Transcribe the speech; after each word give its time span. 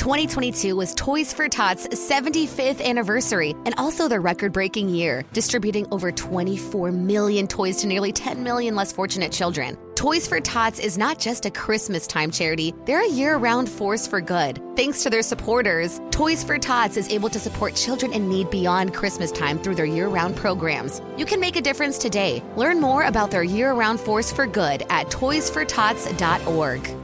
2022 0.00 0.74
was 0.74 0.94
Toys 0.94 1.30
for 1.30 1.46
Tots 1.46 1.86
75th 1.88 2.82
anniversary 2.82 3.54
and 3.66 3.74
also 3.76 4.08
their 4.08 4.22
record 4.22 4.50
breaking 4.50 4.88
year, 4.88 5.26
distributing 5.34 5.86
over 5.90 6.10
24 6.10 6.90
million 6.90 7.46
toys 7.46 7.76
to 7.82 7.86
nearly 7.86 8.10
10 8.10 8.42
million 8.42 8.74
less 8.74 8.94
fortunate 8.94 9.30
children. 9.30 9.76
Toys 9.96 10.26
for 10.26 10.40
Tots 10.40 10.78
is 10.78 10.96
not 10.96 11.18
just 11.18 11.44
a 11.44 11.50
Christmas 11.50 12.06
time 12.06 12.30
charity, 12.30 12.72
they're 12.86 13.04
a 13.04 13.10
year 13.10 13.36
round 13.36 13.68
force 13.68 14.06
for 14.06 14.22
good. 14.22 14.58
Thanks 14.74 15.02
to 15.02 15.10
their 15.10 15.20
supporters, 15.20 16.00
Toys 16.10 16.42
for 16.42 16.58
Tots 16.58 16.96
is 16.96 17.10
able 17.10 17.28
to 17.28 17.38
support 17.38 17.74
children 17.74 18.14
in 18.14 18.26
need 18.26 18.48
beyond 18.48 18.94
Christmas 18.94 19.30
time 19.30 19.58
through 19.58 19.74
their 19.74 19.84
year 19.84 20.08
round 20.08 20.34
programs. 20.34 21.02
You 21.18 21.26
can 21.26 21.40
make 21.40 21.56
a 21.56 21.60
difference 21.60 21.98
today. 21.98 22.42
Learn 22.56 22.80
more 22.80 23.02
about 23.02 23.30
their 23.30 23.42
year 23.42 23.74
round 23.74 24.00
force 24.00 24.32
for 24.32 24.46
good 24.46 24.82
at 24.88 25.08
toysfortots.org. 25.08 26.99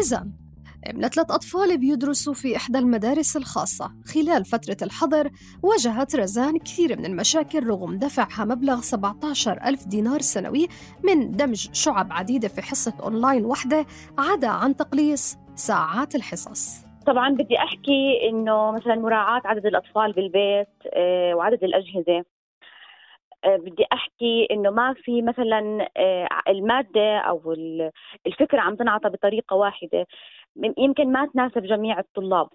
رزان 0.00 0.30
ابن 0.86 1.08
ثلاث 1.08 1.30
أطفال 1.30 1.78
بيدرسوا 1.78 2.34
في 2.34 2.56
إحدى 2.56 2.78
المدارس 2.78 3.36
الخاصة. 3.36 3.90
خلال 4.14 4.44
فترة 4.44 4.76
الحظر 4.82 5.30
واجهت 5.62 6.16
رزان 6.16 6.58
كثير 6.58 6.98
من 6.98 7.06
المشاكل 7.06 7.66
رغم 7.66 7.98
دفعها 7.98 8.44
مبلغ 8.44 8.80
17 8.80 9.58
ألف 9.64 9.86
دينار 9.86 10.20
سنوي 10.20 10.68
من 11.04 11.30
دمج 11.30 11.68
شعب 11.72 12.12
عديدة 12.12 12.48
في 12.48 12.62
حصة 12.62 12.92
أونلاين 13.02 13.44
واحدة 13.44 13.86
عدا 14.18 14.48
عن 14.48 14.76
تقليص 14.76 15.36
ساعات 15.54 16.14
الحصص. 16.14 16.84
طبعا 17.06 17.30
بدي 17.34 17.58
أحكي 17.58 18.28
إنه 18.30 18.70
مثلا 18.70 18.94
مراعاة 18.94 19.42
عدد 19.44 19.66
الأطفال 19.66 20.12
بالبيت 20.12 20.68
آه، 20.94 21.34
وعدد 21.34 21.64
الأجهزة. 21.64 22.24
بدي 23.46 23.84
أحكي 23.92 24.48
إنه 24.50 24.70
ما 24.70 24.94
في 24.94 25.22
مثلا 25.22 25.88
آه، 25.96 26.28
المادة 26.48 27.18
أو 27.18 27.52
الفكرة 28.26 28.60
عم 28.60 28.76
تنعطى 28.76 29.08
بطريقة 29.08 29.56
واحدة. 29.56 30.06
يمكن 30.78 31.12
ما 31.12 31.26
تناسب 31.26 31.62
جميع 31.62 31.98
الطلاب. 31.98 32.48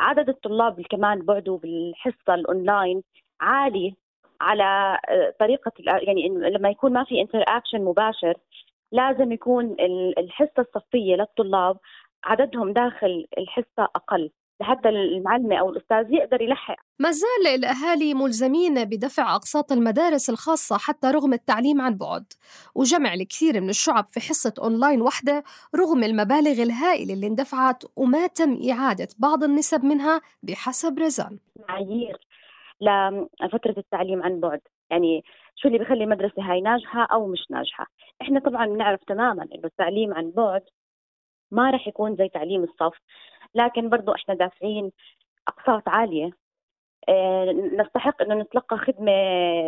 عدد 0.00 0.28
الطلاب 0.28 0.72
اللي 0.72 0.88
كمان 0.90 1.22
بعدوا 1.22 1.58
بالحصة 1.58 2.34
الأونلاين 2.34 3.02
عالي 3.40 3.94
على 4.40 4.98
آه، 5.08 5.34
طريقة 5.40 5.72
يعني 5.86 6.28
لما 6.28 6.70
يكون 6.70 6.92
ما 6.92 7.04
في 7.04 7.20
interaction 7.20 7.84
مباشر 7.84 8.34
لازم 8.92 9.32
يكون 9.32 9.76
الحصة 10.18 10.52
الصفية 10.58 11.16
للطلاب 11.16 11.78
عددهم 12.24 12.72
داخل 12.72 13.26
الحصة 13.38 13.88
أقل. 13.96 14.30
لحتى 14.60 14.88
المعلمة 14.88 15.56
أو 15.56 15.70
الأستاذ 15.70 16.12
يقدر 16.12 16.42
يلحق. 16.42 16.76
ما 16.98 17.10
زال 17.10 17.54
الأهالي 17.54 18.14
ملزمين 18.14 18.84
بدفع 18.84 19.34
أقساط 19.34 19.72
المدارس 19.72 20.30
الخاصة 20.30 20.78
حتى 20.78 21.06
رغم 21.06 21.32
التعليم 21.32 21.80
عن 21.80 21.94
بعد 21.94 22.24
وجمع 22.74 23.14
الكثير 23.14 23.60
من 23.60 23.68
الشعب 23.68 24.06
في 24.06 24.20
حصة 24.20 24.54
أونلاين 24.58 25.02
واحدة 25.02 25.44
رغم 25.76 26.04
المبالغ 26.04 26.62
الهائلة 26.62 27.14
اللي 27.14 27.26
اندفعت 27.26 27.82
وما 27.96 28.26
تم 28.26 28.58
إعادة 28.70 29.08
بعض 29.18 29.44
النسب 29.44 29.84
منها 29.84 30.20
بحسب 30.42 30.98
رزان. 30.98 31.38
معايير 31.68 32.16
لفترة 33.42 33.74
التعليم 33.78 34.22
عن 34.22 34.40
بعد. 34.40 34.60
يعني 34.90 35.24
شو 35.56 35.68
اللي 35.68 35.78
بخلي 35.78 36.04
المدرسة 36.04 36.42
هاي 36.42 36.60
ناجحة 36.60 37.04
أو 37.12 37.26
مش 37.26 37.50
ناجحة؟ 37.50 37.86
إحنا 38.22 38.40
طبعا 38.40 38.66
بنعرف 38.66 39.00
تماما 39.04 39.42
إنه 39.42 39.64
التعليم 39.64 40.14
عن 40.14 40.30
بعد 40.30 40.62
ما 41.50 41.70
رح 41.70 41.88
يكون 41.88 42.16
زي 42.16 42.28
تعليم 42.28 42.64
الصف. 42.64 42.98
لكن 43.56 43.88
برضو 43.88 44.12
إحنا 44.14 44.34
دافعين 44.34 44.92
أقساط 45.48 45.88
عالية. 45.88 46.30
آه، 47.08 47.52
نستحق 47.80 48.22
إنه 48.22 48.34
نتلقى 48.34 48.78
خدمة 48.78 49.12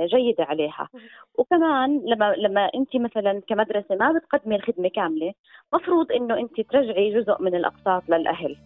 جيدة 0.06 0.44
عليها. 0.44 0.88
وكمان 1.34 2.02
لما 2.06 2.34
لما 2.34 2.70
انت 2.74 2.96
مثلا 2.96 3.42
كمدرسة 3.48 3.96
ما 4.00 4.12
بتقدمي 4.12 4.56
الخدمة 4.56 4.88
كاملة 4.88 5.32
مفروض 5.74 6.12
إنه 6.12 6.38
انت 6.38 6.60
ترجعي 6.60 7.20
جزء 7.20 7.42
من 7.42 7.54
الأقساط 7.54 8.02
للأهل. 8.08 8.56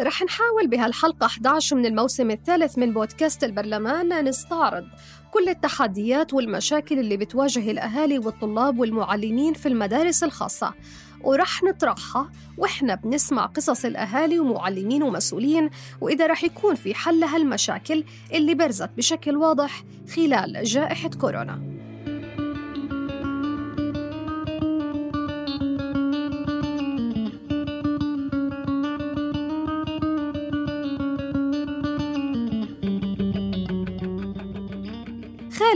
رح 0.00 0.22
نحاول 0.22 0.68
بهالحلقة 0.68 1.26
11 1.26 1.76
من 1.76 1.86
الموسم 1.86 2.30
الثالث 2.30 2.78
من 2.78 2.92
بودكاست 2.92 3.44
البرلمان 3.44 4.24
نستعرض 4.24 4.84
كل 5.32 5.48
التحديات 5.48 6.34
والمشاكل 6.34 6.98
اللي 6.98 7.16
بتواجه 7.16 7.70
الأهالي 7.70 8.18
والطلاب 8.18 8.78
والمعلمين 8.78 9.54
في 9.54 9.68
المدارس 9.68 10.24
الخاصة. 10.24 10.74
ورح 11.20 11.62
نطرحها 11.62 12.30
وإحنا 12.58 12.94
بنسمع 12.94 13.46
قصص 13.46 13.84
الأهالي 13.84 14.38
ومعلمين 14.38 15.02
ومسؤولين 15.02 15.70
وإذا 16.00 16.26
رح 16.26 16.44
يكون 16.44 16.74
في 16.74 16.94
حل 16.94 17.24
هالمشاكل 17.24 18.04
اللي 18.32 18.54
برزت 18.54 18.90
بشكل 18.96 19.36
واضح 19.36 19.84
خلال 20.16 20.64
جائحة 20.64 21.08
كورونا. 21.08 21.77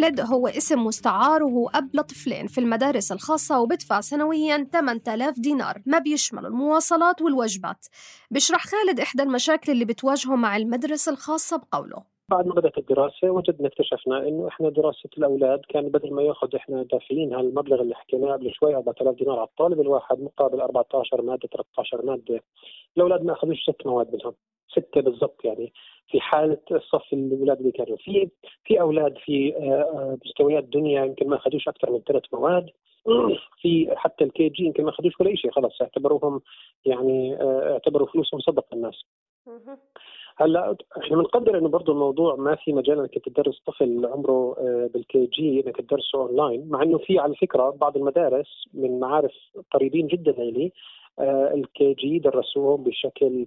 خالد 0.03 0.21
هو 0.21 0.49
اسم 0.49 0.85
مستعار 0.85 1.43
وهو 1.43 1.69
أب 1.69 1.91
لطفلين 1.95 2.47
في 2.47 2.59
المدارس 2.59 3.13
الخاصة 3.13 3.61
وبدفع 3.61 4.01
سنويا 4.01 4.69
8000 4.73 5.41
دينار. 5.41 5.83
ما 5.87 5.99
بيشملوا 5.99 6.49
المواصلات 6.49 7.23
والوجبات. 7.23 7.87
بشرح 8.31 8.67
خالد 8.67 9.01
إحدى 9.01 9.23
المشاكل 9.23 9.73
اللي 9.73 9.85
بتواجهه 9.85 10.37
مع 10.37 10.57
المدرسة 10.57 11.13
الخاصة 11.13 11.57
بقوله. 11.57 12.12
بعد 12.29 12.47
ما 12.47 12.55
بدأت 12.55 12.79
الدراسة 12.79 13.31
وجدنا 13.31 13.69
اكتشفنا 13.69 14.29
إنه 14.29 14.49
إحنا 14.49 14.69
دراسة 14.71 15.11
الأولاد 15.19 15.61
كان 15.69 15.89
بدل 15.89 16.15
ما 16.15 16.23
يأخذ 16.23 16.57
إحنا 16.57 16.83
دافعين 16.83 17.35
هالمبلغ 17.35 17.81
اللي 17.83 17.95
حكيناه 17.95 18.33
قبل 18.33 18.53
شوي 18.55 18.77
4000 18.77 19.17
دينار 19.17 19.39
على 19.39 19.49
الطالب 19.49 19.81
الواحد 19.81 20.21
مقابل 20.21 20.61
14 20.61 21.23
مادة 21.23 21.49
13 21.49 22.05
مادة. 22.05 22.43
الأولاد 22.97 23.25
ما 23.25 23.33
أخذوش 23.33 23.63
ست 23.63 23.87
مواد 23.87 24.15
منهم. 24.15 24.35
ستة 24.69 25.01
بالضبط 25.01 25.45
يعني. 25.45 25.73
في 26.09 26.21
حالة 26.21 26.59
الصف 26.71 27.13
الأولاد 27.13 27.59
اللي 27.59 27.73
كانوا 27.73 27.97
فيه 27.97 28.29
في 28.65 28.81
أولاد 28.81 29.19
في 29.19 29.57
آه، 29.57 29.61
آه، 29.61 30.19
مستويات 30.27 30.65
دنيا 30.65 31.05
يمكن 31.05 31.29
ما 31.29 31.37
أخذوش 31.37 31.69
أكثر 31.69 31.91
من 31.91 32.01
ثلاث 32.01 32.23
مواد. 32.33 32.71
في 33.63 33.95
حتى 33.97 34.25
الكي 34.25 34.49
جي 34.49 34.65
يمكن 34.65 34.85
ما 34.85 34.91
أخذوش 34.91 35.21
ولا 35.21 35.35
شيء 35.35 35.51
خلص 35.51 35.83
اعتبروهم 35.83 36.41
يعني 36.85 37.37
آه، 37.41 37.73
اعتبروا 37.73 38.07
فلوسهم 38.07 38.41
صدقه 38.41 38.75
الناس. 38.75 39.05
هلا 40.37 40.77
إحنا 40.99 41.17
بنقدر 41.17 41.59
انه 41.59 41.69
برضه 41.69 41.93
الموضوع 41.93 42.37
ما 42.37 42.55
في 42.57 42.73
مجال 42.73 42.99
انك 42.99 43.19
تدرس 43.19 43.63
طفل 43.67 44.07
عمره 44.07 44.55
بال 44.95 45.27
KG 45.27 45.61
انك 45.67 45.77
تدرسه 45.77 46.19
اونلاين 46.19 46.69
مع 46.69 46.83
انه 46.83 46.99
في 46.99 47.19
على 47.19 47.35
فكرة 47.35 47.71
بعض 47.71 47.97
المدارس 47.97 48.49
من 48.75 49.01
معارف 49.01 49.33
قريبين 49.71 50.07
جدا 50.07 50.33
لي 50.33 50.73
ال 51.55 51.95
KG 51.95 52.19
درسوهم 52.19 52.83
بشكل 52.85 53.47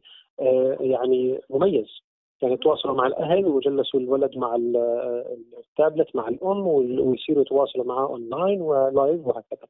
يعني 0.79 1.39
مميز 1.49 1.87
يعني 2.41 2.57
تواصلوا 2.57 2.95
مع 2.95 3.07
الأهل 3.07 3.45
وجلسوا 3.45 3.99
الولد 3.99 4.37
مع 4.37 4.55
التابلت 5.59 6.15
مع 6.15 6.27
الأم 6.27 6.67
ويصيروا 6.67 7.41
يتواصلوا 7.41 7.85
معه 7.85 8.05
online 8.05 8.61
و 8.61 8.74
live 8.74 9.27
وهكذا. 9.27 9.67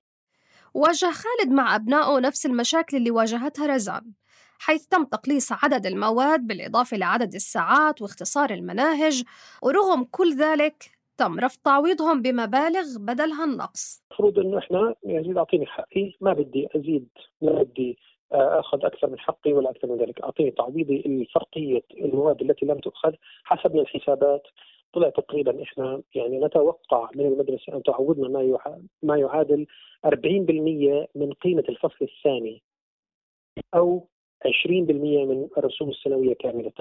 واجه 0.74 1.06
خالد 1.12 1.52
مع 1.54 1.76
أبنائه 1.76 2.20
نفس 2.20 2.46
المشاكل 2.46 2.98
اللي 2.98 3.12
واجهتها 3.12 3.68
رزان 3.76 4.02
حيث 4.60 4.86
تم 4.86 5.04
تقليص 5.04 5.52
عدد 5.52 5.86
المواد 5.86 6.48
بالإضافة 6.48 6.98
لعدد 6.98 7.34
الساعات 7.34 8.02
واختصار 8.02 8.50
المناهج 8.50 9.24
ورغم 9.64 10.04
كل 10.12 10.36
ذلك 10.38 10.96
تم 11.18 11.40
رفض 11.40 11.60
تعويضهم 11.64 12.22
بمبالغ 12.22 12.98
بدلها 13.00 13.44
النقص. 13.46 14.04
المفروض 14.12 14.40
إنه 14.40 14.58
إحنا 14.58 14.96
يعني 15.04 15.38
أعطيني 15.38 15.66
حقي 15.66 16.14
ما 16.22 16.34
بدي 16.34 16.68
أزيد 16.76 17.08
ما 17.42 17.64
بدي 17.64 17.98
أخذ 18.32 18.86
أكثر 18.86 19.10
من 19.10 19.20
حقي 19.20 19.54
ولا 19.54 19.70
أكثر 19.70 19.88
من 19.88 19.98
ذلك، 19.98 20.22
أعطيني 20.22 20.52
تعويضي 20.52 21.04
الفرقية 21.06 21.84
المواد 21.98 22.42
التي 22.42 22.66
لم 22.66 22.80
تؤخذ 22.80 23.14
حسب 23.44 23.76
الحسابات. 23.76 24.48
طلع 24.94 25.10
تقريبا 25.10 25.64
إحنا 25.64 26.02
يعني 26.16 26.40
نتوقع 26.40 27.10
من 27.16 27.26
المدرسة 27.26 27.74
أن 27.74 27.84
تعوضنا 27.84 28.28
ما 28.28 28.60
ما 29.04 29.18
يعادل 29.18 29.68
40% 30.06 31.08
من 31.16 31.34
قيمة 31.34 31.64
الفصل 31.70 31.98
الثاني. 32.02 32.64
أو 33.76 34.08
20% 34.46 35.26
من 35.26 35.48
الرسوم 35.58 35.90
السنوية 35.90 36.34
كاملة. 36.34 36.72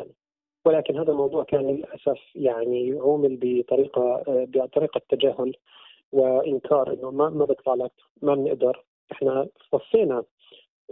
ولكن 0.65 0.99
هذا 0.99 1.13
الموضوع 1.13 1.45
كان 1.45 1.61
للأسف 1.61 2.21
يعني 2.35 2.93
عومل 2.93 3.39
بطريقة 3.43 4.25
بطريقة 4.29 5.01
تجاهل 5.09 5.53
وإنكار 6.13 6.93
إنه 6.93 7.11
ما 7.11 7.31
ما 7.31 7.45
بدفع 7.45 7.75
لك 7.75 7.93
ما 8.23 8.35
بنقدر 8.35 8.85
إحنا 9.13 9.49
وفينا 9.73 10.25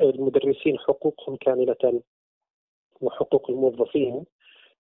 المدرسين 0.01 0.79
حقوقهم 0.79 1.37
كاملة 1.37 2.03
وحقوق 3.01 3.51
الموظفين 3.51 4.25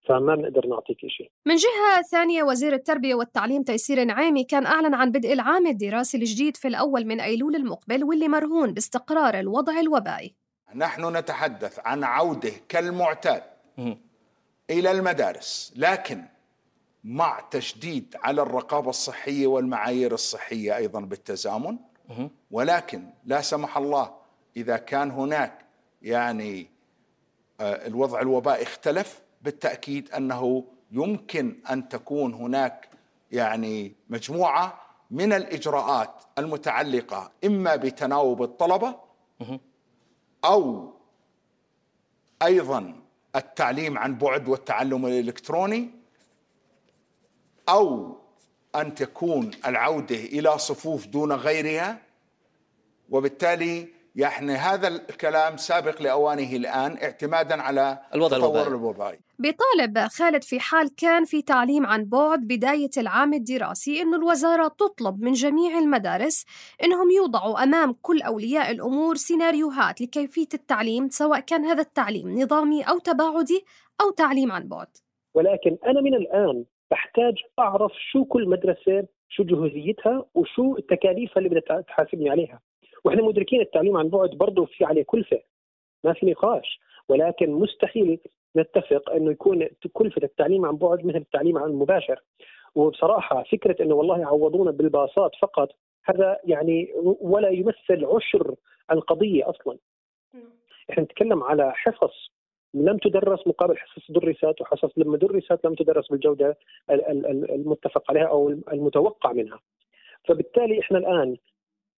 فما 0.07 0.35
بنقدر 0.35 0.67
نعطيك 0.67 1.07
شيء. 1.07 1.31
من 1.47 1.55
جهة 1.55 2.03
ثانية 2.11 2.43
وزير 2.43 2.73
التربية 2.73 3.15
والتعليم 3.15 3.63
تيسير 3.63 4.05
نعيمي 4.05 4.45
كان 4.45 4.67
أعلن 4.67 4.95
عن 4.95 5.11
بدء 5.11 5.33
العام 5.33 5.67
الدراسي 5.67 6.19
الجديد 6.19 6.57
في 6.57 6.69
الأول 6.69 7.05
من 7.05 7.21
أيلول 7.21 7.55
المقبل 7.55 8.05
واللي 8.05 8.29
مرهون 8.29 8.75
باستقرار 8.75 9.39
الوضع 9.41 9.81
الوبائي 9.81 10.35
نحن 10.75 11.17
نتحدث 11.17 11.79
عن 11.85 12.05
عودة 12.05 12.53
كالمعتاد 12.69 13.43
إلى 14.71 14.91
المدارس 14.91 15.73
لكن 15.77 16.25
مع 17.05 17.41
تشديد 17.51 18.17
على 18.23 18.43
الرقابة 18.43 18.91
الصحية 18.91 19.47
والمعايير 19.47 20.15
الصحية 20.15 20.77
أيضا 20.77 21.01
بالتزامن 21.01 21.79
ولكن 22.51 23.11
لا 23.25 23.41
سمح 23.41 23.77
الله 23.77 24.15
إذا 24.57 24.77
كان 24.77 25.11
هناك 25.11 25.65
يعني 26.03 26.67
آه، 27.61 27.87
الوضع 27.87 28.21
الوبائي 28.21 28.63
اختلف 28.63 29.21
بالتأكيد 29.43 30.11
أنه 30.11 30.65
يمكن 30.91 31.59
أن 31.71 31.89
تكون 31.89 32.35
هناك 32.35 32.89
يعني 33.31 33.93
مجموعة 34.09 34.81
من 35.11 35.33
الإجراءات 35.33 36.23
المتعلقة 36.39 37.31
إما 37.45 37.77
بتناوب 37.77 38.43
الطلبة 38.43 38.95
أو 40.45 40.93
أيضا 42.43 43.03
التعليم 43.37 43.99
عن 43.99 44.19
بعد 44.19 44.49
والتعلم 44.49 45.07
الإلكتروني 45.07 45.91
أو 47.69 48.17
أن 48.75 48.95
تكون 48.95 49.51
العودة 49.67 50.17
إلى 50.17 50.59
صفوف 50.59 51.07
دون 51.07 51.33
غيرها 51.33 52.03
وبالتالي 53.11 53.89
يعني 54.17 54.53
هذا 54.53 54.89
الكلام 54.89 55.57
سابق 55.57 56.03
لأوانه 56.03 56.57
الآن 56.57 56.97
اعتمادا 57.03 57.63
على 57.63 57.99
الوضع 58.15 58.37
الوبائي. 58.37 58.67
الوبائي 58.67 59.19
بيطالب 59.39 59.99
خالد 59.99 60.43
في 60.43 60.61
حال 60.61 60.95
كان 60.97 61.25
في 61.25 61.43
تعليم 61.43 61.87
عن 61.87 62.05
بعد 62.05 62.41
بداية 62.41 62.91
العام 62.99 63.35
الدراسي 63.35 64.03
أن 64.03 64.15
الوزارة 64.15 64.69
تطلب 64.69 65.23
من 65.23 65.33
جميع 65.33 65.79
المدارس 65.79 66.45
أنهم 66.85 67.11
يوضعوا 67.11 67.63
أمام 67.63 67.93
كل 68.03 68.23
أولياء 68.23 68.71
الأمور 68.71 69.15
سيناريوهات 69.15 70.01
لكيفية 70.01 70.49
التعليم 70.55 71.09
سواء 71.09 71.41
كان 71.41 71.65
هذا 71.65 71.83
التعليم 71.83 72.39
نظامي 72.39 72.83
أو 72.83 72.99
تباعدي 72.99 73.65
أو 74.01 74.11
تعليم 74.11 74.53
عن 74.53 74.69
بعد. 74.69 74.89
ولكن 75.35 75.79
أنا 75.87 76.01
من 76.01 76.15
الآن 76.15 76.65
بحتاج 76.91 77.35
أعرف 77.59 77.93
شو 78.13 78.25
كل 78.25 78.49
مدرسة 78.49 79.07
شو 79.29 79.45
جهوزيتها 79.45 80.25
وشو 80.35 80.77
التكاليف 80.77 81.39
اللي 81.39 81.49
بدها 81.49 81.81
تحاسبني 81.81 82.31
عليها. 82.31 82.61
وإحنا 83.05 83.23
مدركين 83.23 83.61
التعليم 83.61 83.97
عن 83.97 84.09
بعد 84.09 84.31
برضه 84.31 84.65
في 84.65 84.85
عليه 84.85 85.03
كلفة 85.03 85.41
ما 86.05 86.13
في 86.13 86.27
نقاش. 86.27 86.81
ولكن 87.09 87.51
مستحيل 87.51 88.19
نتفق 88.57 89.11
إنه 89.11 89.31
يكون 89.31 89.69
كلفة 89.93 90.23
التعليم 90.23 90.67
عن 90.67 90.77
بعد 90.77 91.07
مثل 91.07 91.17
التعليم 91.19 91.59
عن 91.59 91.73
مباشر. 91.73 92.23
وبصراحة 92.75 93.43
فكرة 93.43 93.83
إنه 93.83 93.95
والله 93.95 94.19
يعوضونا 94.19 94.71
بالباصات 94.71 95.31
فقط 95.41 95.69
هذا 96.05 96.39
يعني 96.45 96.93
ولا 97.21 97.49
يمثل 97.49 98.05
عشر 98.05 98.55
القضية 98.91 99.51
أصلا. 99.51 99.79
إحنا 100.91 101.03
نتكلم 101.03 101.43
على 101.43 101.73
حصص 101.73 102.31
لم 102.75 102.99
تدرس 102.99 103.47
مقابل 103.47 103.77
حصص 103.77 104.11
درست 104.11 104.61
وحصص 104.61 104.91
لما 104.97 105.17
درست 105.17 105.67
لم 105.67 105.75
تدرس 105.75 106.09
بالجودة 106.09 106.59
المتفق 106.91 108.11
عليها 108.11 108.27
أو 108.27 108.49
المتوقع 108.49 109.33
منها. 109.33 109.61
فبالتالي 110.29 110.81
إحنا 110.81 110.99
الآن 110.99 111.37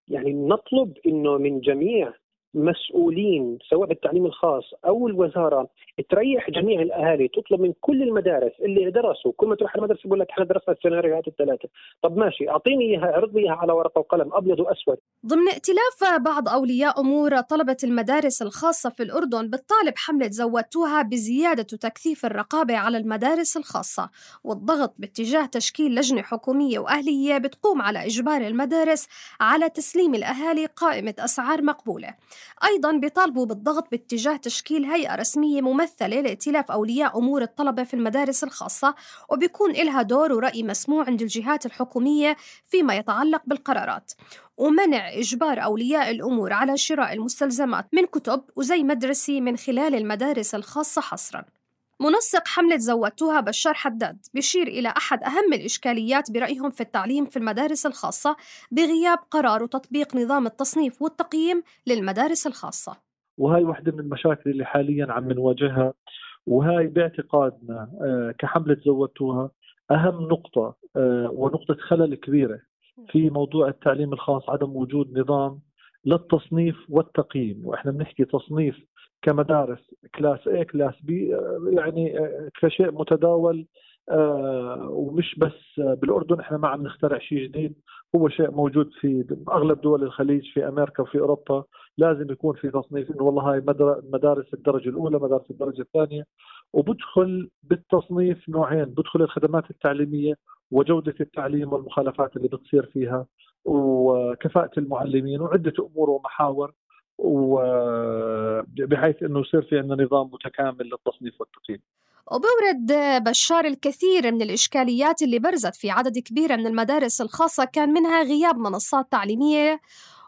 يعني 0.08 0.32
نطلب 0.32 0.98
إنه 1.06 1.38
من 1.38 1.60
جميع 1.60 2.12
مسؤولين 2.54 3.58
سواء 3.70 3.88
بالتعليم 3.88 4.26
الخاص 4.26 4.64
أو 4.86 5.08
الوزارة 5.08 5.68
تريح 6.10 6.50
جميع 6.50 6.82
الأهالي 6.82 7.28
تطلب 7.28 7.60
من 7.60 7.72
كل 7.80 8.02
المدارس 8.02 8.52
اللي 8.60 8.90
درسوا 8.90 9.32
كل 9.36 9.46
ما 9.46 9.56
تروح 9.56 9.76
المدرسة 9.76 10.00
يقول 10.04 10.20
لك 10.20 10.30
إحنا 10.30 10.44
درسنا 10.44 10.74
السيناريوهات 10.74 11.28
الثلاثة. 11.28 11.68
طب 12.02 12.16
ماشي 12.16 12.50
أعطيني 12.50 12.84
إياها 12.84 13.04
اعرض 13.12 13.34
لي 13.36 13.40
إياها 13.40 13.54
على 13.54 13.72
ورقة 13.72 13.98
وقلم 13.98 14.34
أبيض 14.34 14.60
وأسود. 14.60 14.96
ضمن 15.26 15.48
ائتلاف 15.48 16.20
بعض 16.20 16.48
أولياء 16.48 17.00
أمور 17.00 17.40
طلبة 17.40 17.76
المدارس 17.84 18.42
الخاصة 18.42 18.90
في 18.90 19.02
الأردن 19.02 19.50
بتطالب 19.50 19.94
حملة 19.96 20.28
زودتوها 20.30 21.02
بزيادة 21.02 21.66
وتكثيف 21.72 22.26
الرقابة 22.26 22.76
على 22.76 22.98
المدارس 22.98 23.56
الخاصة 23.56 24.10
والضغط 24.44 24.94
باتجاه 24.98 25.46
تشكيل 25.46 25.94
لجنة 25.94 26.22
حكومية 26.22 26.78
وأهلية 26.78 27.38
بتقوم 27.38 27.82
على 27.82 28.06
إجبار 28.06 28.40
المدارس 28.40 29.08
على 29.40 29.68
تسليم 29.68 30.14
الأهالي 30.14 30.66
قائمة 30.66 31.14
أسعار 31.18 31.62
مقبولة. 31.62 32.14
أيضا 32.64 32.92
بيطالبوا 32.92 33.46
بالضغط 33.46 33.90
باتجاه 33.90 34.36
تشكيل 34.36 34.84
هيئة 34.84 35.14
رسمية 35.14 35.60
ممثلة 35.60 36.20
لائتلاف 36.20 36.70
أولياء 36.70 37.18
أمور 37.18 37.42
الطلبة 37.42 37.84
في 37.84 37.94
المدارس 37.94 38.44
الخاصة 38.44 38.94
وبيكون 39.28 39.70
إلها 39.70 40.02
دور 40.02 40.32
ورأي 40.32 40.62
مسموع 40.62 41.04
عند 41.06 41.22
الجهات 41.22 41.66
الحكومية 41.66 42.36
فيما 42.64 42.94
يتعلق 42.96 43.42
بالقرارات. 43.46 44.12
ومنع 44.56 45.12
إجبار 45.12 45.64
أولياء 45.64 46.10
الأمور 46.10 46.52
على 46.52 46.76
شراء 46.76 47.12
المستلزمات 47.12 47.86
من 47.92 48.06
كتب 48.06 48.44
وزي 48.56 48.82
مدرسي 48.82 49.40
من 49.40 49.56
خلال 49.56 49.94
المدارس 49.94 50.54
الخاصة 50.54 51.00
حصراً. 51.00 51.63
منسق 52.00 52.48
حملة 52.48 52.76
زودتوها 52.76 53.40
بشار 53.40 53.74
حداد 53.74 54.18
بيشير 54.34 54.66
إلى 54.66 54.88
أحد 54.88 55.22
أهم 55.22 55.52
الإشكاليات 55.52 56.32
برأيهم 56.32 56.70
في 56.70 56.80
التعليم 56.80 57.24
في 57.24 57.36
المدارس 57.36 57.86
الخاصة 57.86 58.36
بغياب 58.72 59.18
قرار 59.30 59.62
وتطبيق 59.62 60.16
نظام 60.16 60.46
التصنيف 60.46 61.02
والتقييم 61.02 61.62
للمدارس 61.86 62.46
الخاصة. 62.46 62.96
وهي 63.38 63.64
واحدة 63.64 63.92
من 63.92 64.00
المشاكل 64.00 64.50
اللي 64.50 64.64
حاليا 64.64 65.06
عم 65.12 65.32
نواجهها 65.32 65.94
وهاي 66.46 66.86
باعتقادنا 66.86 67.90
آه، 68.02 68.34
كحملة 68.38 68.76
زودتوها 68.86 69.50
أهم 69.90 70.22
نقطة 70.22 70.76
آه، 70.96 71.30
ونقطة 71.32 71.74
خلل 71.74 72.14
كبيرة 72.14 72.60
في 73.10 73.30
موضوع 73.30 73.68
التعليم 73.68 74.12
الخاص 74.12 74.42
عدم 74.50 74.76
وجود 74.76 75.18
نظام 75.18 75.60
للتصنيف 76.04 76.76
والتقييم. 76.88 77.66
وإحنا 77.66 77.90
بنحكي 77.90 78.24
تصنيف 78.24 78.76
كمدارس 79.24 79.94
class 80.14 80.40
A 80.48 80.62
class 80.62 80.94
B 80.94 81.10
يعني 81.78 82.18
آه، 82.18 82.48
كشيء 82.60 82.92
متداول 82.92 83.66
آه، 84.10 84.88
ومش 84.90 85.38
بس 85.38 85.80
بالأردن 85.80 86.40
إحنا 86.40 86.56
ما 86.58 86.68
عم 86.68 86.82
نخترع 86.82 87.18
شيء 87.18 87.38
جديد. 87.48 87.74
هو 88.16 88.28
شيء 88.28 88.50
موجود 88.50 88.90
في 89.00 89.24
أغلب 89.48 89.80
دول 89.80 90.02
الخليج 90.02 90.52
في 90.54 90.68
أمريكا 90.68 91.02
وفي 91.02 91.18
أوروبا. 91.18 91.64
لازم 91.98 92.30
يكون 92.32 92.56
في 92.56 92.70
تصنيف 92.70 93.10
انه 93.10 93.22
والله 93.22 93.42
هاي 93.42 93.62
مدارس 94.12 94.54
الدرجة 94.54 94.88
الأولى 94.88 95.18
مدارس 95.18 95.50
الدرجة 95.50 95.80
الثانية. 95.80 96.24
وبدخل 96.72 97.50
بالتصنيف 97.62 98.48
نوعين. 98.48 98.84
بدخل 98.84 99.22
الخدمات 99.22 99.70
التعليمية 99.70 100.34
وجودة 100.70 101.14
التعليم 101.20 101.72
والمخالفات 101.72 102.36
اللي 102.36 102.48
بتصير 102.48 102.86
فيها 102.86 103.26
وكفاءة 103.64 104.70
المعلمين 104.78 105.40
وعدة 105.40 105.72
أمور 105.80 106.10
ومحاور. 106.10 106.72
وبحيث 107.18 108.82
إنه 109.22 109.40
يصير 109.40 109.62
في 109.62 109.78
عندنا 109.78 110.04
نظام 110.04 110.30
متكامل 110.32 110.90
للتصنيف 110.90 111.40
والتقييم. 111.40 111.80
وبورد 112.32 112.92
بشار 113.24 113.64
الكثير 113.64 114.32
من 114.32 114.42
الإشكاليات 114.42 115.22
اللي 115.22 115.38
برزت 115.38 115.76
في 115.76 115.90
عدد 115.90 116.18
كبير 116.18 116.56
من 116.56 116.66
المدارس 116.66 117.20
الخاصة 117.20 117.64
كان 117.64 117.92
منها 117.92 118.22
غياب 118.22 118.58
منصات 118.58 119.12
تعليمية 119.12 119.80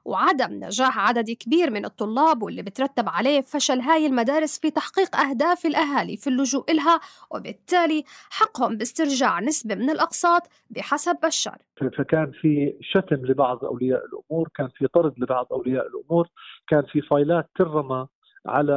وعدم 0.06 0.64
نجاح 0.64 0.98
عدد 0.98 1.30
كبير 1.30 1.70
من 1.70 1.84
الطلاب 1.84 2.42
واللي 2.42 2.62
بترتب 2.62 3.08
عليه 3.08 3.40
فشل 3.40 3.80
هاي 3.80 4.06
المدارس 4.06 4.58
في 4.58 4.70
تحقيق 4.70 5.16
أهداف 5.16 5.66
الأهالي 5.66 6.16
في 6.16 6.26
اللجوء 6.26 6.70
إلها 6.70 7.00
وبالتالي 7.30 8.04
حقهم 8.30 8.76
باسترجاع 8.76 9.40
نسبة 9.40 9.74
من 9.74 9.90
الأقساط 9.90 10.42
بحسب 10.70 11.16
بشار 11.22 11.58
فكان 11.98 12.32
في 12.40 12.74
شتم 12.80 13.16
لبعض 13.16 13.64
أولياء 13.64 14.02
الأمور 14.06 14.48
كان 14.54 14.68
في 14.68 14.86
طرد 14.86 15.14
لبعض 15.18 15.46
أولياء 15.52 15.86
الأمور 15.86 16.28
كان 16.68 16.82
في 16.92 17.00
فايلات 17.00 17.50
ترمى 17.56 18.06
على 18.48 18.72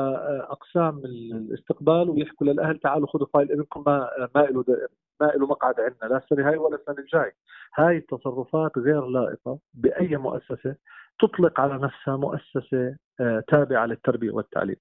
أقسام 0.50 0.98
الاستقبال 1.06 2.10
ويحكوا 2.10 2.48
للأهل 2.48 2.80
تعالوا 2.80 3.08
خذوا 3.08 3.28
file 3.34 3.52
ابنكم 3.52 3.84
ما 3.88 4.10
ما 4.36 4.42
له 4.42 4.66
ما 5.22 5.26
له 5.26 5.48
مقعد 5.48 5.80
عندنا 5.80 6.10
لا 6.10 6.18
السنة 6.18 6.50
هاي 6.50 6.58
ولا 6.58 6.76
السنة 6.76 7.00
الجاي. 7.00 7.32
هاي 7.76 7.98
التصرفات 7.98 8.78
غير 8.78 9.06
لائقة 9.06 9.60
بأي 9.74 10.18
مؤسسة 10.18 10.76
تطلق 11.20 11.60
على 11.60 11.74
نفسها 11.74 12.18
مؤسسة 12.18 12.96
آه، 13.20 13.44
تابعة 13.48 13.86
للتربية 13.86 14.32
والتعليم. 14.32 14.76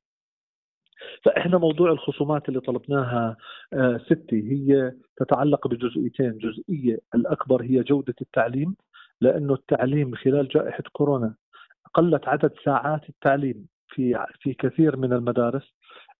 فإحنا 1.24 1.58
موضوع 1.58 1.90
الخصومات 1.90 2.48
اللي 2.48 2.60
طلبناها 2.60 3.36
آه، 3.72 3.98
ستي 3.98 4.52
هي 4.52 4.92
تتعلق 5.16 5.68
بجزئيتين، 5.68 6.38
جزئية 6.38 6.98
الأكبر 7.14 7.62
هي 7.62 7.82
جودة 7.82 8.14
التعليم 8.20 8.76
لأنه 9.20 9.54
التعليم 9.54 10.14
خلال 10.14 10.48
جائحة 10.48 10.82
كورونا 10.92 11.34
قلت 11.94 12.28
عدد 12.28 12.52
ساعات 12.64 13.08
التعليم. 13.08 13.66
في 13.88 14.26
في 14.40 14.54
كثير 14.54 14.96
من 14.96 15.12
المدارس. 15.12 15.62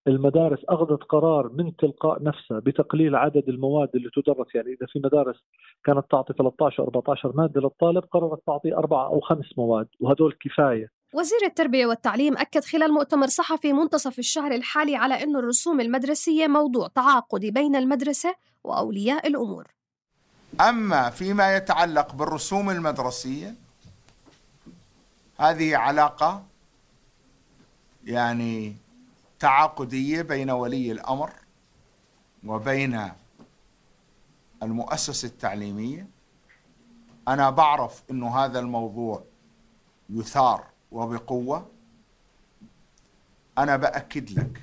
المدارس 0.07 0.59
أخذت 0.69 1.03
قرار 1.03 1.49
من 1.53 1.77
تلقاء 1.77 2.23
نفسها 2.23 2.59
بتقليل 2.59 3.17
عدد 3.17 3.49
المواد 3.49 3.89
اللي 3.95 4.11
تدرس. 4.17 4.55
يعني 4.55 4.69
إذا 4.69 4.87
في 4.93 4.99
مدارس 5.05 5.37
كانت 5.85 6.05
تعطي 6.11 6.33
13 6.33 6.83
14 6.83 7.33
مادة 7.37 7.61
للطالب 7.61 8.05
قررت 8.13 8.43
تعطي 8.47 8.75
أربعة 8.75 9.07
أو 9.07 9.21
خمس 9.21 9.59
مواد 9.59 9.89
وهدول 10.01 10.37
كفاية. 10.41 10.99
وزير 11.15 11.39
التربية 11.45 11.87
والتعليم 11.87 12.37
أكد 12.37 12.65
خلال 12.65 12.93
مؤتمر 12.93 13.27
صحفي 13.27 13.73
منتصف 13.73 14.19
الشهر 14.19 14.53
الحالي 14.53 14.97
على 14.97 15.15
أن 15.15 15.37
الرسوم 15.37 15.81
المدرسية 15.81 16.47
موضوع 16.47 16.89
تعاقدي 16.89 17.51
بين 17.51 17.77
المدرسة 17.77 18.35
وأولياء 18.65 19.27
الأمور. 19.27 19.65
أما 20.61 21.11
فيما 21.11 21.57
يتعلق 21.57 22.15
بالرسوم 22.15 22.71
المدرسية 22.71 23.55
هذه 25.39 25.77
علاقة 25.77 26.43
يعني 28.09 28.77
تعاقدية 29.39 30.23
بين 30.23 30.51
ولي 30.51 30.93
الأمر 30.93 31.33
وبين 32.45 33.11
المؤسسة 34.63 35.27
التعليمية. 35.29 36.09
أنا 37.29 37.51
بعرف 37.51 38.03
أنه 38.11 38.37
هذا 38.37 38.59
الموضوع 38.59 39.25
يثار 40.11 40.67
وبقوة. 40.93 41.71
أنا 43.59 43.77
بأكد 43.77 44.31
لك 44.31 44.63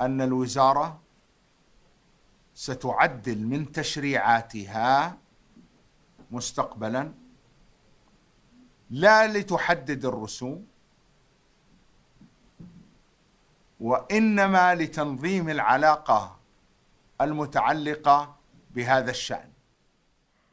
أن 0.00 0.20
الوزارة 0.20 1.00
ستعدل 2.54 3.38
من 3.46 3.72
تشريعاتها 3.72 5.18
مستقبلا 6.30 7.12
لا 8.90 9.26
لتحدد 9.26 10.04
الرسوم 10.04 10.66
وإنما 13.80 14.74
لتنظيم 14.74 15.48
العلاقة 15.48 16.36
المتعلقة 17.20 18.36
بهذا 18.74 19.10
الشأن. 19.10 19.50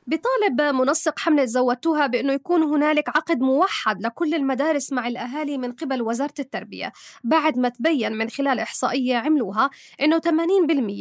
بطالب 0.07 0.61
منسق 0.61 1.19
حملة 1.19 1.45
زودتوها 1.45 2.07
بأنه 2.07 2.33
يكون 2.33 2.63
هنالك 2.63 3.09
عقد 3.09 3.39
موحد 3.39 4.01
لكل 4.01 4.33
المدارس 4.33 4.93
مع 4.93 5.07
الأهالي 5.07 5.57
من 5.57 5.71
قبل 5.71 6.01
وزارة 6.01 6.33
التربية 6.39 6.91
بعد 7.23 7.57
ما 7.57 7.69
تبين 7.69 8.13
من 8.13 8.29
خلال 8.29 8.59
إحصائية 8.59 9.17
عملوها 9.17 9.69
أنه 10.01 10.19
80% 10.19 10.29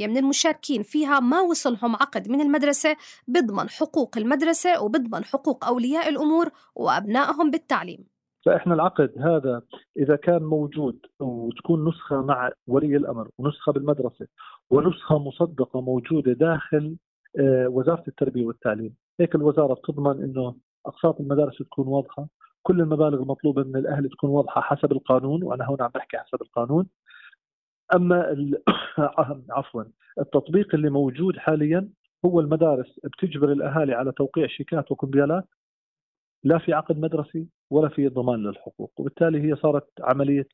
من 0.08 0.16
المشاركين 0.16 0.82
فيها 0.82 1.20
ما 1.20 1.40
وصلهم 1.40 1.96
عقد 1.96 2.28
من 2.28 2.40
المدرسة 2.40 2.96
بضمن 3.28 3.70
حقوق 3.70 4.16
المدرسة 4.16 4.82
وبضمن 4.82 5.24
حقوق 5.24 5.64
أولياء 5.64 6.08
الأمور 6.08 6.50
وأبنائهم 6.74 7.50
بالتعليم. 7.50 8.15
فإحنا 8.46 8.74
العقد 8.74 9.12
هذا 9.18 9.62
إذا 9.96 10.16
كان 10.16 10.42
موجود 10.42 10.98
وتكون 11.20 11.88
نسخة 11.88 12.22
مع 12.22 12.50
ولي 12.66 12.96
الأمر 12.96 13.28
ونسخة 13.38 13.72
بالمدرسة 13.72 14.26
ونسخة 14.70 15.18
مصدقة 15.18 15.80
موجودة 15.80 16.32
داخل 16.32 16.96
آه، 17.38 17.68
وزارة 17.68 18.04
التربية 18.08 18.46
والتعليم، 18.46 18.94
هيك 19.20 19.34
الوزارة 19.34 19.74
بتضمن 19.74 20.22
إنه 20.22 20.54
أقساط 20.86 21.20
المدارس 21.20 21.58
تكون 21.58 21.86
واضحة، 21.86 22.28
كل 22.62 22.80
المبالغ 22.80 23.22
المطلوبة 23.22 23.62
من 23.62 23.76
الأهل 23.76 24.08
تكون 24.08 24.30
واضحة 24.30 24.60
حسب 24.60 24.92
القانون 24.92 25.42
وأنا 25.42 25.64
هون 25.64 25.82
عم 25.82 25.90
بحكي 25.94 26.18
حسب 26.18 26.42
القانون. 26.42 26.86
أما 27.94 28.36
عفوا 29.50 29.84
التطبيق 30.20 30.74
اللي 30.74 30.90
موجود 30.90 31.36
حاليا 31.36 31.88
هو 32.24 32.40
المدارس 32.40 33.00
بتجبر 33.04 33.52
الأهالي 33.52 33.94
على 33.94 34.12
توقيع 34.12 34.46
شيكات 34.46 34.92
وكمبيالات 34.92 35.44
لا 36.44 36.58
في 36.58 36.72
عقد 36.72 36.98
مدرسي 36.98 37.46
ولا 37.70 37.88
في 37.88 38.08
ضمان 38.08 38.42
للحقوق. 38.42 38.92
وبالتالي 38.96 39.50
هي 39.50 39.56
صارت 39.56 39.88
عملية 40.00 40.46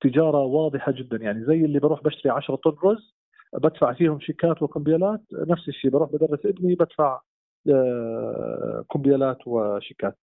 تجارة 0.00 0.38
واضحة 0.44 0.92
جدا. 0.92 1.16
يعني 1.16 1.44
زي 1.44 1.64
اللي 1.64 1.78
بروح 1.78 2.02
بشتري 2.02 2.32
10 2.32 2.54
طن 2.56 2.76
رز 2.84 3.14
بدفع 3.54 3.92
فيهم 3.92 4.20
شيكات 4.20 4.62
وكمبيالات 4.62 5.20
نفس 5.32 5.68
الشيء 5.68 5.90
بروح 5.90 6.10
بدرس 6.12 6.46
ابني 6.46 6.74
بدفع 6.74 7.20
آه، 7.68 8.84
كمبيالات 8.92 9.38
وشيكات. 9.46 10.18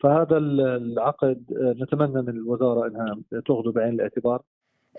فهذا 0.00 0.36
العقد 0.38 1.44
آه، 1.52 1.74
نتمنى 1.84 2.22
من 2.22 2.28
الوزارة 2.28 2.86
أنها 2.88 3.16
تأخذه 3.46 3.72
بعين 3.72 3.94
الاعتبار. 3.94 4.42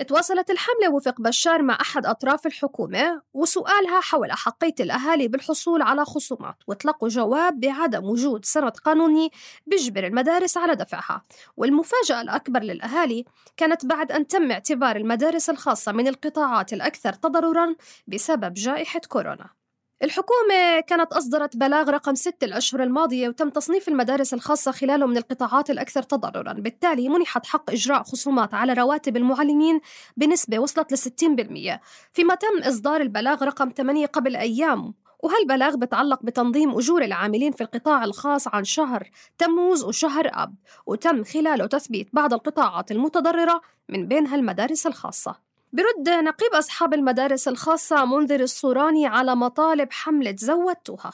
تواصلت 0.02 0.50
الحملة 0.50 0.90
وفق 0.94 1.22
بشار 1.22 1.62
مع 1.62 1.78
أحد 1.82 2.06
أطراف 2.06 2.46
الحكومة 2.48 3.22
وسؤالها 3.34 4.02
حول 4.02 4.32
أحقية 4.32 4.76
الأهالي 4.80 5.28
بالحصول 5.28 5.82
على 5.82 6.06
خصومات 6.06 6.56
وتلقوا 6.68 7.10
جواب 7.10 7.60
بعدم 7.60 8.06
وجود 8.06 8.46
سند 8.46 8.78
قانوني 8.78 9.32
بيجبر 9.68 10.08
المدارس 10.08 10.58
على 10.58 10.76
دفعها. 10.76 11.22
والمفاجأة 11.58 12.22
الأكبر 12.22 12.60
للأهالي 12.60 13.26
كانت 13.58 13.86
بعد 13.86 14.12
أن 14.12 14.28
تم 14.28 14.52
اعتبار 14.52 14.96
المدارس 14.96 15.50
الخاصة 15.50 15.92
من 15.92 16.08
القطاعات 16.08 16.74
الأكثر 16.74 17.14
تضرراً 17.14 17.76
بسبب 18.08 18.54
جائحة 18.54 19.02
كورونا. 19.10 19.62
الحكومة 20.03 20.79
كانت 20.88 21.13
أصدرت 21.13 21.57
بلاغ 21.57 21.89
رقم 21.89 22.15
6 22.15 22.45
الأشهر 22.45 22.83
الماضية 22.83 23.27
وتم 23.27 23.50
تصنيف 23.50 23.88
المدارس 23.88 24.33
الخاصة 24.33 24.72
خلاله 24.72 25.05
من 25.05 25.17
القطاعات 25.17 25.69
الأكثر 25.69 26.03
تضرراً. 26.03 26.53
بالتالي 26.53 27.10
منحت 27.10 27.45
حق 27.45 27.72
إجراء 27.72 28.03
خصومات 28.03 28.53
على 28.53 28.74
رواتب 28.74 29.17
المعلمين 29.17 29.79
بنسبة 30.17 30.60
وصلت 30.60 30.91
ل 30.91 30.98
60% 30.98 31.79
فيما 32.13 32.36
تم 32.36 32.63
إصدار 32.63 33.01
البلاغ 33.01 33.43
رقم 33.43 33.69
8 33.69 34.05
قبل 34.05 34.36
أيام 34.36 34.93
وهالبلاغ 35.19 35.75
بتعلق 35.75 36.24
بتنظيم 36.24 36.72
أجور 36.72 37.03
العاملين 37.03 37.51
في 37.51 37.62
القطاع 37.62 38.03
الخاص 38.03 38.48
عن 38.48 38.63
شهر 38.63 39.10
تموز 39.38 39.83
وشهر 39.83 40.29
أب 40.33 40.55
وتم 40.86 41.24
خلاله 41.24 41.65
تثبيت 41.65 42.10
بعض 42.13 42.33
القطاعات 42.33 42.91
المتضررة 42.91 43.62
من 43.89 44.07
بينها 44.07 44.36
المدارس 44.36 44.88
الخاصة. 44.88 45.52
برد 45.74 46.10
نقيب 46.10 46.51
أصحاب 46.53 46.94
المدارس 46.94 47.48
الخاصة 47.48 48.06
منذر 48.06 48.39
الصوراني 48.39 49.06
على 49.06 49.36
مطالب 49.36 49.88
حملة 49.92 50.36
زودتوها 50.38 51.12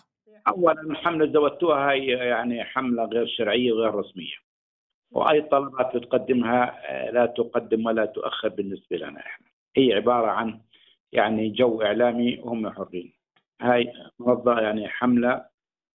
أولا 0.47 0.95
حملة 0.95 1.33
زودتوها 1.33 1.91
هي 1.91 2.07
يعني 2.07 2.63
حملة 2.63 3.03
غير 3.05 3.27
شرعية 3.27 3.71
وغير 3.71 3.95
رسمية. 3.95 4.35
وأي 5.11 5.41
طلبات 5.41 5.97
تقدمها 5.97 6.81
آه، 6.89 7.11
لا 7.11 7.25
تقدم 7.25 7.85
ولا 7.85 8.05
تؤخر 8.05 8.49
بالنسبة 8.49 8.97
لنا 8.97 9.19
إحنا. 9.19 9.47
هي 9.77 9.93
عبارة 9.93 10.27
عن 10.27 10.61
يعني 11.11 11.49
جو 11.49 11.81
إعلامي 11.81 12.39
وهم 12.39 12.69
حرين. 12.69 13.13
هاي 13.61 13.93
منظمة 14.19 14.61
يعني 14.61 14.87
حملة 14.87 15.45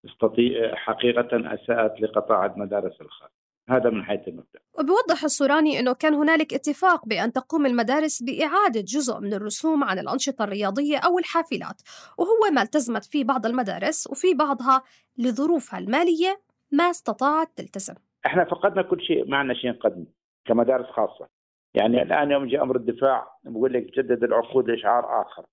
تستطيع 0.05 0.75
حقيقة 0.75 1.55
أساءت 1.55 2.01
لقطاع 2.01 2.47
المدارس 2.47 3.01
الخاصة. 3.01 3.44
هذا 3.69 3.91
من 3.91 4.05
حيث 4.05 4.29
المبدأ. 4.29 4.61
وبيوضح 4.79 5.25
السوراني 5.25 5.81
إنه 5.81 5.93
كان 5.95 6.15
هنالك 6.15 6.55
اتفاق 6.55 7.07
بأن 7.07 7.33
تقوم 7.33 7.67
المدارس 7.67 8.23
بإعادة 8.23 8.81
جزء 8.81 9.21
من 9.21 9.35
الرسوم 9.35 9.85
عن 9.85 9.99
الأنشطة 9.99 10.45
الرياضية 10.45 10.99
أو 10.99 11.19
الحافلات، 11.19 11.83
وهو 12.19 12.55
ما 12.55 12.63
التزمت 12.63 13.05
فيه 13.05 13.25
بعض 13.25 13.47
المدارس 13.47 14.07
وفي 14.11 14.35
بعضها 14.35 14.83
لظروفها 15.19 15.79
المالية 15.79 16.41
ما 16.73 16.91
استطاعت 16.91 17.49
تلتزم. 17.57 17.95
إحنا 18.27 18.45
فقدنا 18.45 18.83
كل 18.83 19.01
شيء 19.01 19.29
ما 19.29 19.37
عندنا 19.37 19.55
شيء 19.55 19.71
نقدمه 19.71 20.07
كمدارس 20.47 20.87
خاصة. 20.87 21.29
يعني 21.75 22.03
الآن 22.03 22.31
يوم 22.31 22.49
جاء 22.49 22.63
أمر 22.63 22.77
الدفاع 22.77 23.39
بقول 23.45 23.73
لك 23.73 23.99
جدد 23.99 24.25
العقود 24.25 24.71
لاشعار 24.71 25.23
آخر. 25.23 25.45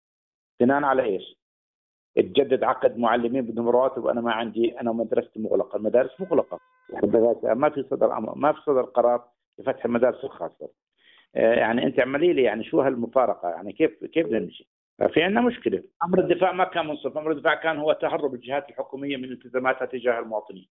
بناء 0.59 0.83
على 0.83 1.03
إيش؟ 1.03 1.40
تجدد 2.15 2.63
عقد 2.63 2.97
معلمين 2.97 3.41
بدون 3.41 3.67
رواتب 3.67 4.03
وأنا 4.03 4.21
ما 4.21 4.31
عندي 4.31 4.79
أنا 4.81 4.91
مدرستي 4.91 5.39
مغلقة، 5.39 5.77
المدارس 5.77 6.09
مغلقة 6.19 6.59
ما 7.53 7.69
في 7.69 7.85
صدر 7.91 8.17
أمر 8.17 8.35
ما 8.35 8.53
في 8.53 8.59
صدر 8.65 8.81
قرار 8.81 9.23
لفتح 9.59 9.85
المدارس 9.85 10.23
الخاصة. 10.23 10.69
آه، 11.35 11.53
يعني 11.53 11.85
أنت 11.85 11.99
اعملي 11.99 12.33
لي 12.33 12.43
يعني 12.43 12.63
شو 12.63 12.81
هالمفارقة 12.81 13.49
يعني 13.49 13.73
كيف 13.73 14.03
كيف 14.05 14.27
نمشي؟ 14.27 14.67
في 15.13 15.23
عندنا 15.23 15.41
مشكلة، 15.41 15.83
أمر 16.03 16.19
الدفاع 16.19 16.51
ما 16.51 16.63
كان 16.63 16.87
منصف، 16.87 17.17
أمر 17.17 17.31
الدفاع 17.31 17.55
كان 17.55 17.77
هو 17.77 17.93
تهرب 17.93 18.33
الجهات 18.33 18.69
الحكومية 18.69 19.17
من 19.17 19.31
التزاماتها 19.31 19.85
تجاه 19.85 20.19
المواطنين. 20.19 20.67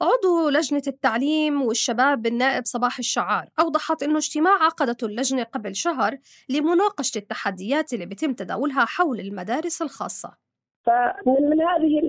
عضو 0.00 0.48
لجنة 0.48 0.82
التعليم 0.86 1.62
والشباب 1.62 2.22
بالنائب 2.22 2.64
صباح 2.64 2.98
الشعار 2.98 3.48
أوضحت 3.60 4.02
أنه 4.02 4.16
اجتماع 4.16 4.52
عقدته 4.52 5.06
اللجنة 5.06 5.42
قبل 5.42 5.74
شهر 5.74 6.18
لمناقشة 6.48 7.18
التحديات 7.18 7.92
اللي 7.92 8.06
بيتم 8.06 8.32
تداولها 8.32 8.84
حول 8.84 9.20
المدارس 9.20 9.82
الخاصة 9.82 10.43
فمن 10.84 11.50
من 11.50 11.60
هذه 11.62 12.00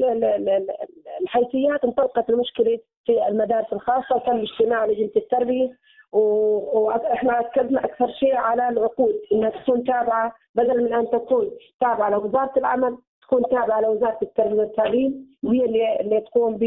الحيثيات 1.22 1.84
انطلقت 1.84 2.30
المشكلة 2.30 2.80
في 3.06 3.28
المدارس 3.28 3.74
الخاصة 3.74 4.16
وتم 4.16 4.38
اجتماع 4.38 4.86
لجنة 4.86 5.12
التربية 5.16 5.78
وإحنا 6.12 7.40
أكدنا 7.40 7.86
أكثر 7.86 8.12
شيء 8.12 8.36
على 8.36 8.70
العقود 8.70 9.14
إنها 9.34 9.50
تكون 9.50 9.84
تابعة 9.84 10.34
بدل 10.56 10.84
من 10.84 10.94
أن 10.94 11.10
تكون 11.10 11.52
تابعة 11.80 12.10
لوزارة 12.10 12.52
العمل 12.58 12.98
تكون 13.22 13.44
تابعة 13.52 13.82
لوزارة 13.82 14.18
التربية 14.22 14.56
والتعليم 14.60 15.28
وهي 15.44 15.66
اللي 15.66 16.00
اللي 16.00 16.22
تقوم 16.22 16.58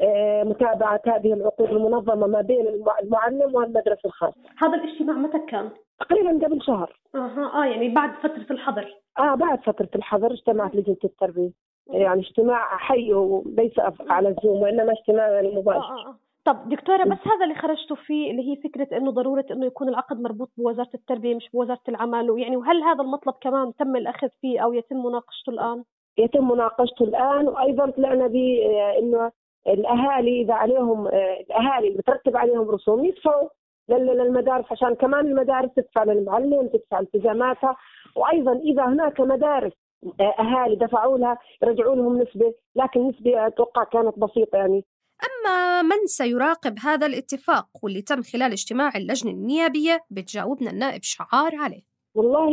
ب 0.00 0.02
متابعة 0.46 1.00
هذه 1.06 1.32
العقود 1.32 1.70
المنظمة 1.70 2.26
ما 2.26 2.40
بين 2.40 2.66
المعلم 3.02 3.54
والمدرسة 3.54 4.00
الخاصة. 4.06 4.36
هذا 4.58 4.74
الاجتماع 4.74 5.16
متى 5.16 5.38
كان؟ 5.38 5.70
تقريبا 6.00 6.46
قبل 6.46 6.62
شهر. 6.62 6.96
أها 7.14 7.62
آه 7.62 7.64
يعني 7.64 7.88
بعد 7.88 8.10
فترة 8.14 8.46
الحظر. 8.50 8.94
آه 9.18 9.34
بعد 9.34 9.60
فترة 9.60 9.88
الحظر 9.94 10.32
اجتمعت 10.32 10.74
لجنة 10.74 10.96
التربية. 11.04 11.50
يعني 11.90 12.20
اجتماع 12.20 12.76
حي 12.76 13.12
وليس 13.12 13.72
على 14.10 14.28
الزوم 14.28 14.62
وإنما 14.62 14.92
اجتماع 14.92 15.28
يعني 15.28 15.56
مباشر. 15.56 15.78
آه 15.78 16.06
آه. 16.06 16.08
آه. 16.08 16.16
طب 16.44 16.68
دكتورة 16.68 17.04
بس 17.04 17.18
هذا 17.26 17.44
اللي 17.44 17.54
خرجتوا 17.54 17.96
فيه 17.96 18.30
اللي 18.30 18.50
هي 18.50 18.56
فكرة 18.56 18.96
إنه 18.96 19.10
ضرورة 19.10 19.44
إنه 19.50 19.66
يكون 19.66 19.88
العقد 19.88 20.20
مربوط 20.20 20.50
بوزارة 20.56 20.90
التربية 20.94 21.34
مش 21.34 21.50
بوزارة 21.54 21.80
العمل 21.88 22.30
ويعني 22.30 22.56
وهل 22.56 22.82
هذا 22.82 23.02
المطلب 23.02 23.34
كمان 23.40 23.74
تم 23.74 23.96
الأخذ 23.96 24.28
فيه 24.40 24.60
أو 24.60 24.72
يتم 24.72 24.96
مناقشته 24.96 25.50
الآن؟ 25.50 25.84
يتم 26.18 26.48
مناقشته 26.48 27.02
الآن 27.02 27.48
وأيضا 27.48 27.90
طلعنا 27.90 28.26
بانه 28.26 29.30
الأهالي 29.66 30.42
إذا 30.42 30.54
عليهم 30.54 31.06
الأهالي 31.06 31.88
اللي 31.88 31.98
بترتب 31.98 32.36
عليهم 32.36 32.70
رسوم 32.70 33.04
يدفعوا 33.04 33.48
للمدارس 33.88 34.64
عشان 34.70 34.94
كمان 34.94 35.26
المدارس 35.26 35.70
تدفع 35.76 36.04
للمعلم 36.04 36.68
تدفع 36.68 37.00
التزاماتها. 37.00 37.76
وأيضا 38.16 38.52
إذا 38.52 38.84
هناك 38.84 39.20
مدارس 39.20 39.72
آه، 40.20 40.34
أهالي 40.38 40.76
دفعوا 40.76 41.18
لها 41.18 41.38
يرجعوا 41.62 41.96
لهم 41.96 42.22
نسبة 42.22 42.54
لكن 42.76 43.08
نسبة 43.08 43.46
أتوقع 43.46 43.84
كانت 43.84 44.18
بسيطة 44.18 44.56
يعني. 44.56 44.84
أما 45.30 45.82
من 45.82 46.06
سيراقب 46.06 46.74
هذا 46.84 47.06
الاتفاق 47.06 47.66
واللي 47.82 48.02
تم 48.02 48.22
خلال 48.22 48.52
اجتماع 48.52 48.90
اللجنة 48.96 49.30
النيابية 49.30 50.00
بتجاوبنا 50.10 50.70
النائب 50.70 51.02
شعار 51.02 51.56
عليه. 51.56 51.82
والله 52.14 52.48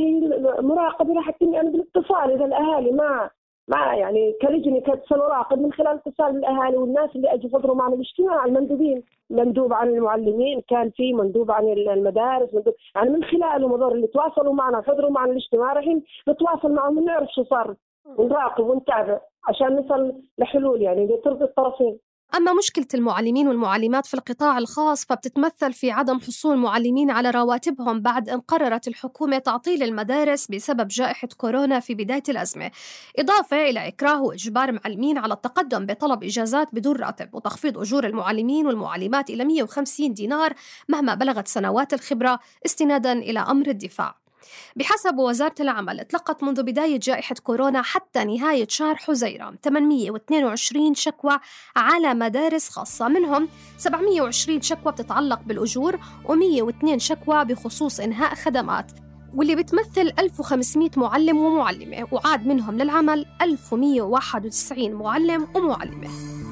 المراقبة 0.59 1.13
راح 1.13 1.29
تتم 1.29 1.53
يعني 1.53 1.69
بالاتصال. 1.69 2.31
إذا 2.31 2.45
الأهالي 2.45 2.91
ما 2.91 3.29
ما 3.67 3.93
يعني 3.95 4.33
كلجنة 4.41 4.79
كانت 4.81 5.01
سنراقب 5.09 5.59
من 5.59 5.74
خلال 5.74 6.00
اتصال 6.07 6.33
بالاهالي 6.33 6.77
والناس 6.77 7.15
اللي 7.15 7.33
أجوا 7.33 7.59
حضروا 7.59 7.75
معنا 7.75 7.95
الاجتماع 7.95 8.45
المندوبين. 8.45 9.03
مندوب 9.29 9.74
عن 9.74 9.88
المعلمين 9.88 10.62
كان 10.69 10.89
في 10.89 11.13
مندوب 11.13 11.51
عن 11.51 11.67
المدارس 11.67 12.53
مندوب 12.53 12.74
يعني 12.95 13.09
من 13.09 13.24
خلالهم 13.24 13.74
هذول 13.74 13.91
اللي 13.91 14.07
تواصلوا 14.07 14.53
معنا 14.53 14.77
وحضروا 14.77 15.12
معنا 15.12 15.31
الاجتماع 15.31 15.74
رايحين 15.74 16.03
نتواصل 16.29 16.71
معهم 16.71 16.97
ونعرف 16.97 17.29
شو 17.36 17.43
صار 17.43 17.75
ونراقب 18.17 18.67
ونتابع 18.67 19.19
عشان 19.50 19.75
نصل 19.75 20.13
لحلول 20.38 20.81
يعني 20.81 21.17
ترضي 21.24 21.43
الطرفين. 21.43 22.00
أما 22.36 22.53
مشكلة 22.53 22.88
المعلمين 22.93 23.48
والمعلمات 23.48 24.05
في 24.05 24.13
القطاع 24.13 24.57
الخاص 24.57 25.05
فبتتمثل 25.05 25.74
في 25.74 25.91
عدم 25.91 26.19
حصول 26.19 26.57
معلمين 26.57 27.12
على 27.12 27.29
رواتبهم 27.29 28.01
بعد 28.01 28.29
أن 28.29 28.39
قررت 28.39 28.88
الحكومة 28.88 29.38
تعطيل 29.38 29.84
المدارس 29.84 30.48
بسبب 30.48 30.88
جائحة 30.88 31.27
كورونا 31.38 31.79
في 31.79 31.96
بداية 31.96 32.24
الأزمة. 32.29 32.72
إضافة 33.19 33.69
إلى 33.69 33.88
إكراه 33.88 34.22
وإجبار 34.22 34.72
معلمين 34.72 35.17
على 35.17 35.34
التقدم 35.34 35.86
بطلب 35.86 36.24
إجازات 36.24 36.67
بدون 36.74 36.96
راتب 36.96 37.36
وتخفيض 37.36 37.77
أجور 37.77 38.05
المعلمين 38.07 38.67
والمعلمات 38.67 39.29
إلى 39.29 39.46
150 39.46 40.13
دينار 40.13 40.53
مهما 40.89 41.15
بلغت 41.15 41.48
سنوات 41.48 41.93
الخبرة 41.93 42.39
استنادا 42.65 43.13
إلى 43.13 43.39
أمر 43.39 43.67
الدفاع. 43.67 44.26
بحسب 44.75 45.17
وزارة 45.17 45.56
العمل 45.60 46.00
اطلقت 46.00 46.44
منذ 46.44 46.63
بداية 46.63 47.00
جائحة 47.00 47.36
كورونا 47.44 47.82
حتى 47.82 48.24
نهاية 48.24 48.67
شهر 48.70 48.96
حزيرة 48.96 49.53
822 49.63 50.94
شكوى 50.94 51.39
على 51.75 52.13
مدارس 52.13 52.70
خاصة 52.70 53.08
منهم 53.08 53.50
720 53.77 54.62
شكوى 54.62 54.91
بتتعلق 54.91 55.39
بالأجور 55.46 56.00
و102 56.25 56.98
شكوى 56.98 57.46
بخصوص 57.46 58.00
إنهاء 58.00 58.36
خدمات 58.36 58.91
واللي 59.34 59.56
بتمثل 59.56 60.13
1500 60.20 60.89
معلم 60.98 61.38
ومعلمة 61.38 62.08
وعاد 62.12 62.48
منهم 62.48 62.77
للعمل 62.77 63.25
1191 63.41 64.94
معلم 64.94 65.48
ومعلمة. 65.56 66.46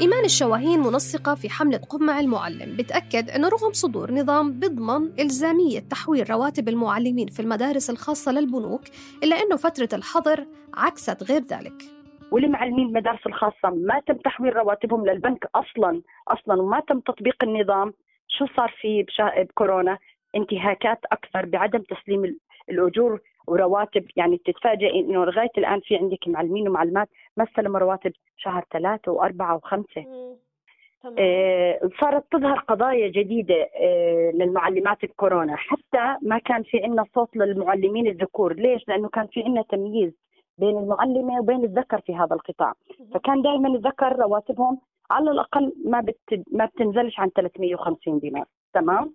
إيمان 0.00 0.24
الشواهين 0.24 0.80
منسقة 0.80 1.34
في 1.34 1.50
حملة 1.50 1.78
قمع 1.78 2.20
المعلم 2.20 2.76
بتأكد 2.76 3.30
أنه 3.30 3.48
رغم 3.48 3.72
صدور 3.72 4.12
نظام 4.12 4.52
بضمن 4.52 5.20
إلزامية 5.20 5.80
تحويل 5.80 6.30
رواتب 6.30 6.68
المعلمين 6.68 7.26
في 7.28 7.40
المدارس 7.40 7.90
الخاصة 7.90 8.32
للبنوك 8.32 8.80
إلا 9.24 9.36
أنه 9.36 9.56
فترة 9.56 9.88
الحظر 9.92 10.46
عكست 10.74 11.30
غير 11.30 11.42
ذلك. 11.42 11.82
ولمعلمين 12.30 12.86
المدارس 12.86 13.26
الخاصة 13.26 13.70
ما 13.70 14.00
تم 14.06 14.14
تحويل 14.14 14.56
رواتبهم 14.56 15.06
للبنك 15.06 15.50
أصلا 15.54 16.02
أصلا 16.28 16.62
وما 16.62 16.80
تم 16.88 17.00
تطبيق 17.00 17.36
النظام. 17.42 17.92
شو 18.28 18.46
صار 18.56 18.74
في 18.80 19.06
بكورونا؟ 19.42 19.98
انتهاكات 20.36 20.98
أكثر 21.12 21.46
بعدم 21.46 21.78
تسليم 21.78 22.36
الأجور 22.70 23.20
ورواتب 23.52 24.06
يعني 24.16 24.36
بتتفاجئ 24.36 25.00
إنه 25.00 25.24
لغاية 25.24 25.50
الآن 25.58 25.80
في 25.80 25.96
عندك 25.96 26.28
معلمين 26.28 26.68
ومعلمات 26.68 27.08
ما 27.36 27.44
استلموا 27.44 27.78
رواتب 27.80 28.12
شهر 28.36 28.64
ثلاثة 28.72 29.12
وأربعة 29.12 29.56
وخمسة. 29.56 30.04
آه 31.18 31.90
صارت 32.00 32.24
تظهر 32.32 32.58
قضايا 32.58 33.08
جديدة 33.08 33.68
آه 33.80 34.30
للمعلمات 34.34 35.04
بكورونا 35.04 35.56
حتى 35.56 36.16
ما 36.22 36.38
كان 36.38 36.62
في 36.62 36.82
عندنا 36.82 37.04
صوت 37.14 37.36
للمعلمين 37.36 38.06
الذكور. 38.06 38.52
ليش؟ 38.54 38.88
لأنه 38.88 39.08
كان 39.08 39.26
في 39.26 39.42
عندنا 39.42 39.62
تمييز 39.62 40.12
بين 40.58 40.78
المعلمة 40.78 41.40
وبين 41.40 41.64
الذكر 41.64 42.00
في 42.00 42.14
هذا 42.14 42.34
القطاع. 42.34 42.72
فكان 43.14 43.42
دائما 43.42 43.68
الذكر 43.68 44.16
رواتبهم 44.16 44.78
على 45.10 45.30
الأقل 45.30 45.72
ما 45.84 46.00
بت... 46.00 46.44
ما 46.52 46.64
بتنزلش 46.64 47.20
عن 47.20 47.28
350 47.28 48.18
دينار. 48.18 48.44
تمام؟ 48.72 49.14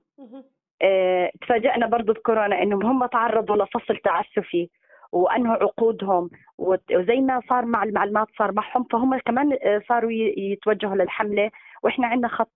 آه 0.81 1.31
تفاجئنا 1.41 1.87
برضه 1.87 2.13
بكورونا 2.13 2.63
انهم 2.63 2.85
هم 2.85 3.05
تعرضوا 3.05 3.55
لفصل 3.55 3.97
تعسفي 3.97 4.69
وانهوا 5.11 5.55
عقودهم 5.55 6.29
وزي 6.57 7.21
ما 7.21 7.41
صار 7.49 7.65
مع 7.65 7.83
المعلمات 7.83 8.27
صار 8.37 8.51
معهم 8.51 8.83
فهم 8.83 9.17
كمان 9.17 9.57
آه، 9.63 9.81
صاروا 9.89 10.11
يتوجهوا 10.37 10.95
للحملة. 10.95 11.51
وإحنا 11.83 12.07
عندنا 12.07 12.27
خط 12.27 12.51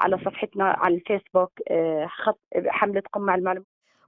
على 0.00 0.18
صفحتنا 0.18 0.64
على 0.64 0.94
الفيسبوك 0.94 1.52
آه، 1.70 2.06
خط 2.06 2.40
حملة 2.68 3.02
قم 3.12 3.22
مع 3.22 3.34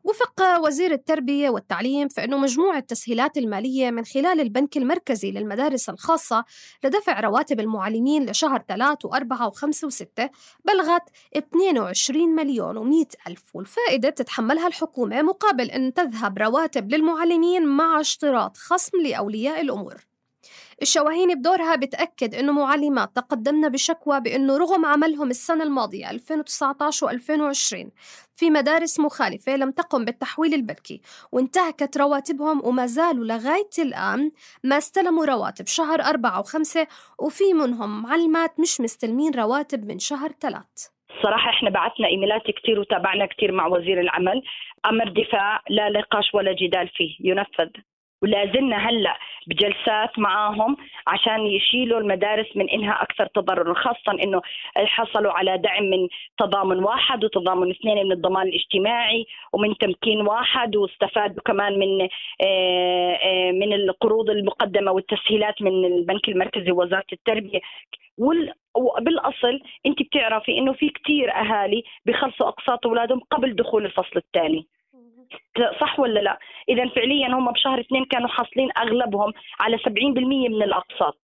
وفق 0.04 0.58
وزير 0.58 0.92
التربية 0.92 1.50
والتعليم 1.50 2.08
فإنه 2.08 2.38
مجموع 2.38 2.76
التسهيلات 2.78 3.38
المالية 3.38 3.90
من 3.90 4.04
خلال 4.04 4.40
البنك 4.40 4.76
المركزي 4.76 5.30
للمدارس 5.30 5.88
الخاصة 5.88 6.44
لدفع 6.84 7.20
رواتب 7.20 7.60
المعلمين 7.60 8.30
لشهر 8.30 8.64
3 8.68 9.08
و4 9.08 9.52
و5 9.52 9.90
و6 9.90 10.28
بلغت 10.64 11.02
22 11.36 12.28
مليون 12.34 13.04
و100 13.04 13.28
ألف 13.28 13.42
والفائدة 13.54 14.10
بتتحملها 14.10 14.66
الحكومة 14.66 15.22
مقابل 15.22 15.70
أن 15.70 15.94
تذهب 15.94 16.38
رواتب 16.38 16.94
للمعلمين 16.94 17.66
مع 17.66 18.00
اشتراط 18.00 18.56
خصم 18.56 19.00
لأولياء 19.00 19.60
الأمور. 19.60 20.11
الشواهين 20.82 21.34
بدورها 21.34 21.76
بتأكد 21.76 22.34
أنه 22.34 22.52
معلمات 22.52 23.16
تقدمنا 23.16 23.68
بشكوى 23.68 24.20
بأنه 24.20 24.58
رغم 24.58 24.86
عملهم 24.86 25.30
السنة 25.30 25.64
الماضية 25.64 26.10
2019 26.10 27.06
و2020 27.08 27.88
في 28.34 28.50
مدارس 28.50 29.00
مخالفة 29.00 29.56
لم 29.56 29.70
تقم 29.70 30.04
بالتحويل 30.04 30.54
البنكي 30.54 31.00
وانتهكت 31.32 31.96
رواتبهم 31.96 32.64
وما 32.64 32.86
زالوا 32.86 33.24
لغاية 33.24 33.74
الآن 33.78 34.30
ما 34.64 34.78
استلموا 34.78 35.26
رواتب 35.26 35.66
شهر 35.66 36.00
أربعة 36.00 36.40
وخمسة 36.40 36.86
وفي 37.18 37.54
منهم 37.54 38.02
معلمات 38.02 38.60
مش 38.60 38.80
مستلمين 38.80 39.34
رواتب 39.34 39.84
من 39.84 39.98
شهر 39.98 40.28
ثلاث 40.40 40.88
صراحة 41.22 41.50
إحنا 41.50 41.70
بعثنا 41.70 42.06
إيميلات 42.08 42.42
كثير 42.42 42.80
وتابعنا 42.80 43.26
كثير 43.26 43.52
مع 43.52 43.66
وزير 43.66 44.00
العمل. 44.00 44.42
أمر 44.86 45.08
دفاع 45.08 45.62
لا 45.70 45.88
نقاش 45.88 46.34
ولا 46.34 46.52
جدال 46.52 46.88
فيه 46.88 47.16
ينفذ. 47.20 47.70
ولا 48.22 48.46
زلنا 48.46 48.76
هلا 48.76 49.18
بجلسات 49.46 50.18
معاهم 50.18 50.76
عشان 51.06 51.46
يشيلوا 51.46 52.00
المدارس 52.00 52.56
من 52.56 52.68
إنها 52.70 53.02
أكثر 53.02 53.26
تضررا 53.26 53.74
خاصه 53.74 54.22
إنه 54.24 54.40
حصلوا 54.76 55.32
على 55.32 55.58
دعم 55.58 55.84
من 55.84 56.08
تضامن 56.38 56.78
واحد 56.84 57.24
وتضامن 57.24 57.70
اثنين 57.70 58.06
من 58.06 58.12
الضمان 58.12 58.48
الاجتماعي 58.48 59.26
ومن 59.52 59.78
تمكين 59.78 60.20
واحد 60.20 60.76
واستفادوا 60.76 61.42
كمان 61.44 61.78
من 61.78 62.08
آه، 62.44 63.12
آه، 63.12 63.50
من 63.52 63.72
القروض 63.72 64.30
المقدمة 64.30 64.92
والتسهيلات 64.92 65.62
من 65.62 65.84
البنك 65.84 66.28
المركزي 66.28 66.70
ووزارة 66.72 67.06
التربية. 67.12 67.60
وبالأصل 68.74 69.60
أنت 69.86 70.02
بتعرفي 70.02 70.58
إنه 70.58 70.72
في 70.72 70.88
كثير 70.88 71.32
أهالي 71.34 71.82
بخلصوا 72.06 72.48
أقساط 72.48 72.86
أولادهم 72.86 73.20
قبل 73.30 73.56
دخول 73.56 73.84
الفصل 73.86 74.16
الثاني. 74.16 74.66
صح 75.80 76.00
ولا 76.00 76.20
لا؟ 76.20 76.38
اذا 76.68 76.88
فعليا 76.88 77.28
هم 77.28 77.52
بشهر 77.52 77.80
اثنين 77.80 78.04
كانوا 78.04 78.28
حاصلين 78.28 78.68
أغلبهم 78.78 79.32
على 79.60 79.78
70% 79.78 79.88
من 79.88 80.62
الأقساط 80.62 81.18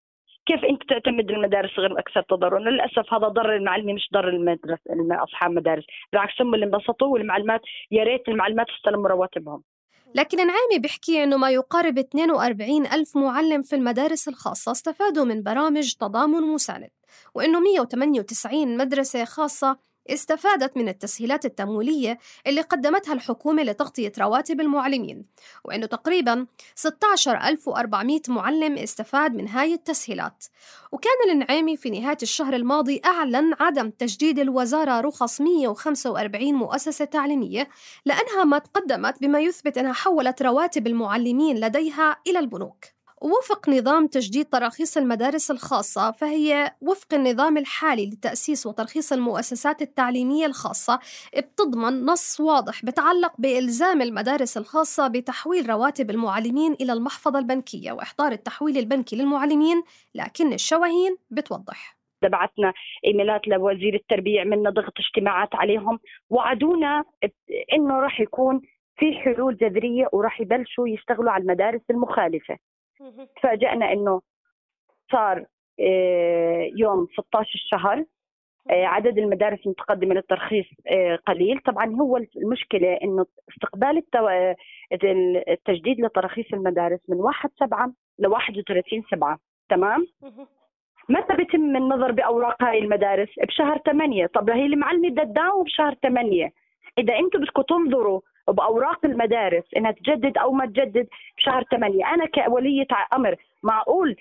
كيف 0.45 0.65
أنت 0.65 0.89
تعتمد 0.89 1.31
المدارس 1.31 1.79
غير 1.79 1.91
الاكثر 1.91 2.21
تضررا؟ 2.21 2.59
للأسف 2.59 3.13
هذا 3.13 3.27
ضر 3.27 3.55
المعلمين 3.55 3.95
مش 3.95 4.09
ضر 4.13 4.29
المدرسة 4.29 4.81
اصحاب 5.11 5.49
المدارس، 5.49 5.83
بالعكس 6.11 6.41
هم 6.41 6.53
اللي 6.55 6.65
انبسطوا 6.65 7.07
والمعلمات 7.07 7.61
يا 7.91 8.03
ريت 8.03 8.29
المعلمات 8.29 8.67
استلموا 8.69 9.09
رواتبهم. 9.09 9.63
لكن 10.15 10.37
نعيمي 10.37 10.79
بيحكي 10.81 11.23
أنه 11.23 11.37
ما 11.37 11.49
يقارب 11.49 11.97
42 11.97 12.85
ألف 12.85 13.17
معلم 13.17 13.61
في 13.61 13.75
المدارس 13.75 14.27
الخاصة 14.27 14.71
استفادوا 14.71 15.25
من 15.25 15.43
برامج 15.43 15.93
تضامن 15.93 16.41
مساند 16.41 16.89
وأنه 17.35 17.59
198 17.59 18.77
مدرسة 18.77 19.25
خاصة 19.25 19.88
استفادت 20.13 20.77
من 20.77 20.89
التسهيلات 20.89 21.45
التمويلية 21.45 22.19
اللي 22.47 22.61
قدمتها 22.61 23.13
الحكومة 23.13 23.63
لتغطية 23.63 24.11
رواتب 24.19 24.61
المعلمين 24.61 25.25
وأنه 25.63 25.85
تقريبا 25.85 26.45
16400 26.75 28.21
معلم 28.27 28.77
استفاد 28.77 29.35
من 29.35 29.47
هاي 29.47 29.73
التسهيلات. 29.73 30.45
وكان 30.91 31.31
النعيمي 31.31 31.77
في 31.77 31.89
نهاية 31.89 32.17
الشهر 32.21 32.53
الماضي 32.53 33.01
أعلن 33.05 33.53
عدم 33.59 33.89
تجديد 33.89 34.39
الوزارة 34.39 35.01
رخص 35.01 35.41
145 35.41 36.53
مؤسسة 36.53 37.05
تعليمية 37.05 37.69
لأنها 38.05 38.43
ما 38.43 38.57
تقدمت 38.59 39.21
بما 39.21 39.39
يثبت 39.39 39.77
أنها 39.77 39.93
حولت 39.93 40.41
رواتب 40.41 40.87
المعلمين 40.87 41.57
لديها 41.57 42.17
إلى 42.27 42.39
البنوك. 42.39 42.98
ووفق 43.21 43.69
نظام 43.69 44.07
تجديد 44.07 44.45
تراخيص 44.45 44.97
المدارس 44.97 45.51
الخاصة 45.51 46.11
فهي 46.11 46.71
وفق 46.81 47.13
النظام 47.13 47.57
الحالي 47.57 48.05
لتأسيس 48.05 48.67
وترخيص 48.67 49.13
المؤسسات 49.13 49.81
التعليمية 49.81 50.45
الخاصة 50.45 50.99
بتضمن 51.37 52.05
نص 52.05 52.39
واضح 52.39 52.85
بتعلق 52.85 53.33
بإلزام 53.37 54.01
المدارس 54.01 54.57
الخاصة 54.57 55.07
بتحويل 55.07 55.69
رواتب 55.69 56.09
المعلمين 56.09 56.73
إلى 56.73 56.93
المحفظة 56.93 57.39
البنكية 57.39 57.91
وإحضار 57.91 58.31
التحويل 58.31 58.77
البنكي 58.77 59.15
للمعلمين 59.15 59.83
لكن 60.15 60.53
الشواهين 60.53 61.17
بتوضح. 61.29 61.99
بعثنا 62.23 62.73
إيميلات 63.05 63.47
لوزير 63.47 63.95
التربيه 63.95 64.41
عملنا 64.41 64.69
ضغط 64.69 64.93
اجتماعات 64.99 65.55
عليهم 65.55 65.99
وعدونا 66.29 67.03
إنه 67.73 67.93
راح 67.99 68.19
يكون 68.21 68.61
في 68.99 69.13
حلول 69.13 69.57
جذرية 69.57 70.09
وراح 70.13 70.41
يبلشوا 70.41 70.87
يشتغلوا 70.87 71.31
على 71.31 71.41
المدارس 71.41 71.81
المخالفة. 71.89 72.57
تفاجئنا 73.35 73.93
إنه 73.93 74.21
صار 75.11 75.45
آه، 75.79 76.69
يوم 76.75 77.07
16 77.17 77.49
الشهر 77.55 78.05
آه، 78.71 78.85
عدد 78.85 79.17
المدارس 79.17 79.59
المتقدمة 79.65 80.15
للترخيص 80.15 80.65
آه، 80.87 81.15
قليل. 81.15 81.59
طبعا 81.59 81.95
هو 81.95 82.17
المشكلة 82.17 82.93
إنه 83.03 83.25
استقبال 83.49 84.03
التجديد 85.47 86.01
لتراخيص 86.01 86.45
المدارس 86.53 86.99
من 87.09 87.17
1 87.17 87.49
7 87.59 87.93
ل 88.19 88.27
31 88.27 89.03
7 89.11 89.39
تمام؟ 89.69 90.07
متى 91.09 91.35
بيتم 91.35 91.75
النظر 91.75 92.11
بأوراق 92.11 92.63
هاي 92.63 92.79
المدارس؟ 92.79 93.29
بشهر 93.47 93.77
8 93.77 94.25
طب 94.25 94.49
هي 94.49 94.65
المعلمة 94.65 95.09
بدها 95.09 95.23
تداوم 95.23 95.63
بشهر 95.63 95.93
8 95.93 96.51
إذا 96.97 97.19
أنتم 97.19 97.39
بدكم 97.39 97.61
تنظروا 97.61 98.21
بأوراق 98.51 99.05
المدارس 99.05 99.63
إنها 99.77 99.91
تجدد 99.91 100.37
أو 100.37 100.51
ما 100.51 100.65
تجدد 100.65 101.07
بشهر 101.37 101.63
8 101.71 102.05
أنا 102.13 102.25
كولية 102.25 102.87
أمر 103.13 103.35
معقول 103.63 104.15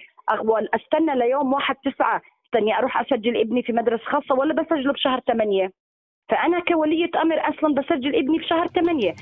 أستنى 0.75 1.19
ليوم 1.19 1.53
1 1.53 1.75
9 1.85 2.23
أستني 2.47 2.79
أروح 2.79 3.01
أسجل 3.01 3.37
ابني 3.37 3.63
في 3.63 3.73
مدرسة 3.73 4.05
خاصة 4.05 4.35
ولا 4.35 4.55
بسجله 4.55 4.93
بشهر 4.93 5.21
8 5.21 5.71
فأنا 6.29 6.61
كولية 6.61 7.11
أمر 7.23 7.37
أصلا 7.49 7.75
بسجل 7.75 8.17
ابني 8.17 8.39
بشهر 8.39 8.67
8 8.67 9.15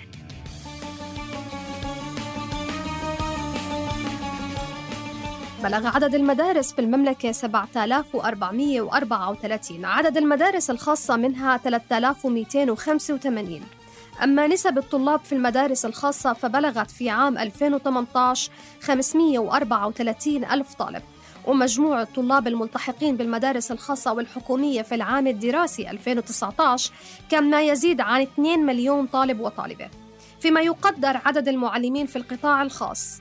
بلغ 5.64 5.86
عدد 5.86 6.14
المدارس 6.14 6.74
في 6.74 6.80
المملكة 6.80 7.32
7434 7.32 9.84
عدد 9.84 10.16
المدارس 10.16 10.70
الخاصة 10.70 11.16
منها 11.16 11.56
3285 11.56 13.60
أما 14.22 14.46
نسب 14.46 14.78
الطلاب 14.78 15.20
في 15.20 15.34
المدارس 15.34 15.84
الخاصة 15.84 16.32
فبلغت 16.32 16.90
في 16.90 17.10
عام 17.10 17.38
2018 17.38 18.50
534 18.82 20.44
ألف 20.44 20.74
طالب. 20.74 21.02
ومجموع 21.46 22.02
الطلاب 22.02 22.48
الملتحقين 22.48 23.16
بالمدارس 23.16 23.72
الخاصة 23.72 24.12
والحكومية 24.12 24.82
في 24.82 24.94
العام 24.94 25.26
الدراسي 25.26 25.90
2019 25.90 26.92
كان 27.30 27.50
ما 27.50 27.62
يزيد 27.62 28.00
عن 28.00 28.20
2 28.20 28.60
مليون 28.60 29.06
طالب 29.06 29.40
وطالبة. 29.40 29.88
فيما 30.40 30.60
يقدر 30.60 31.20
عدد 31.24 31.48
المعلمين 31.48 32.06
في 32.06 32.16
القطاع 32.16 32.62
الخاص 32.62 33.18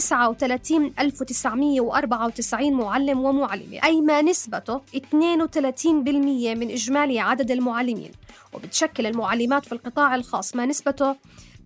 39994 0.00 2.72
معلم 2.72 3.18
ومعلمة. 3.18 3.84
أي 3.84 4.00
ما 4.00 4.22
نسبته؟ 4.22 4.80
32% 4.94 6.54
من 6.54 6.70
إجمالي 6.70 7.20
عدد 7.20 7.50
المعلمين. 7.50 8.10
وبتشكل 8.52 9.06
المعلمات 9.06 9.66
في 9.66 9.72
القطاع 9.72 10.14
الخاص 10.14 10.56
ما 10.56 10.66
نسبته؟ 10.66 11.16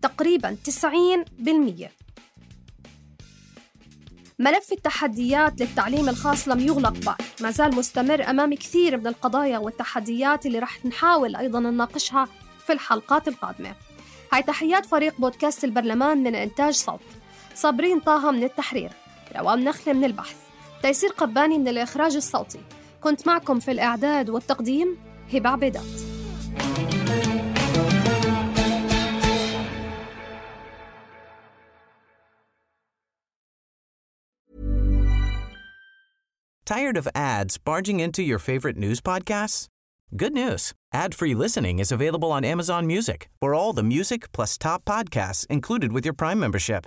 تقريبا 0.03 0.57
90% 0.64 1.90
ملف 4.38 4.73
التحديات 4.73 5.61
للتعليم 5.61 6.09
الخاص 6.09 6.49
لم 6.49 6.61
يغلق 6.61 6.95
بعد. 7.07 7.23
ما 7.40 7.51
زال 7.51 7.75
مستمر 7.75 8.31
أمام 8.31 8.55
كثير 8.55 8.97
من 8.97 9.07
القضايا 9.07 9.59
والتحديات 9.59 10.47
اللي 10.47 10.59
رح 10.59 10.87
نحاول 10.87 11.37
أيضا 11.37 11.61
نناقشها 11.61 12.29
في 12.66 12.73
الحلقات 12.73 13.29
القادمة. 13.29 13.75
هاي 14.33 14.43
تحيات 14.43 14.87
فريق 14.87 15.21
بودكاست 15.21 15.64
البرلمان 15.64 16.23
من 16.23 16.35
إنتاج 16.35 16.75
صوت. 16.75 17.01
صابرين 17.61 18.01
طه 18.01 18.31
من 18.31 18.44
التحرير 18.44 18.92
روام 19.37 19.61
نخلة 19.64 19.92
من 19.92 20.05
البحث 20.05 20.37
تيسير 20.83 21.11
قباني 21.11 21.59
من 21.59 21.68
الإخراج 21.68 22.16
الصوتي 22.16 22.61
كنت 23.01 23.27
معكم 23.27 23.61
في 23.61 23.70
الإعداد 23.70 24.31
والتقديم 24.31 24.96
هبة 25.35 25.51
عبيدات 25.51 25.83
Tired 36.64 36.96
of 36.96 37.09
ads 37.16 37.59
barging 37.59 37.99
into 37.99 38.23
your 38.23 38.38
favorite 38.38 38.77
news 38.77 39.01
podcasts? 39.01 39.66
Good 40.16 40.33
news. 40.33 40.73
Ad-free 40.92 41.35
listening 41.35 41.81
is 41.81 41.90
available 41.90 42.31
on 42.31 42.44
Amazon 42.44 42.87
Music 42.87 43.29
for 43.40 43.55
all 43.55 43.73
the 43.73 43.83
music 43.83 44.31
plus 44.31 44.57
top 44.57 44.85
podcasts 44.85 45.44
included 45.49 45.90
with 45.92 46.05
your 46.05 46.14
Prime 46.14 46.38
membership. 46.38 46.87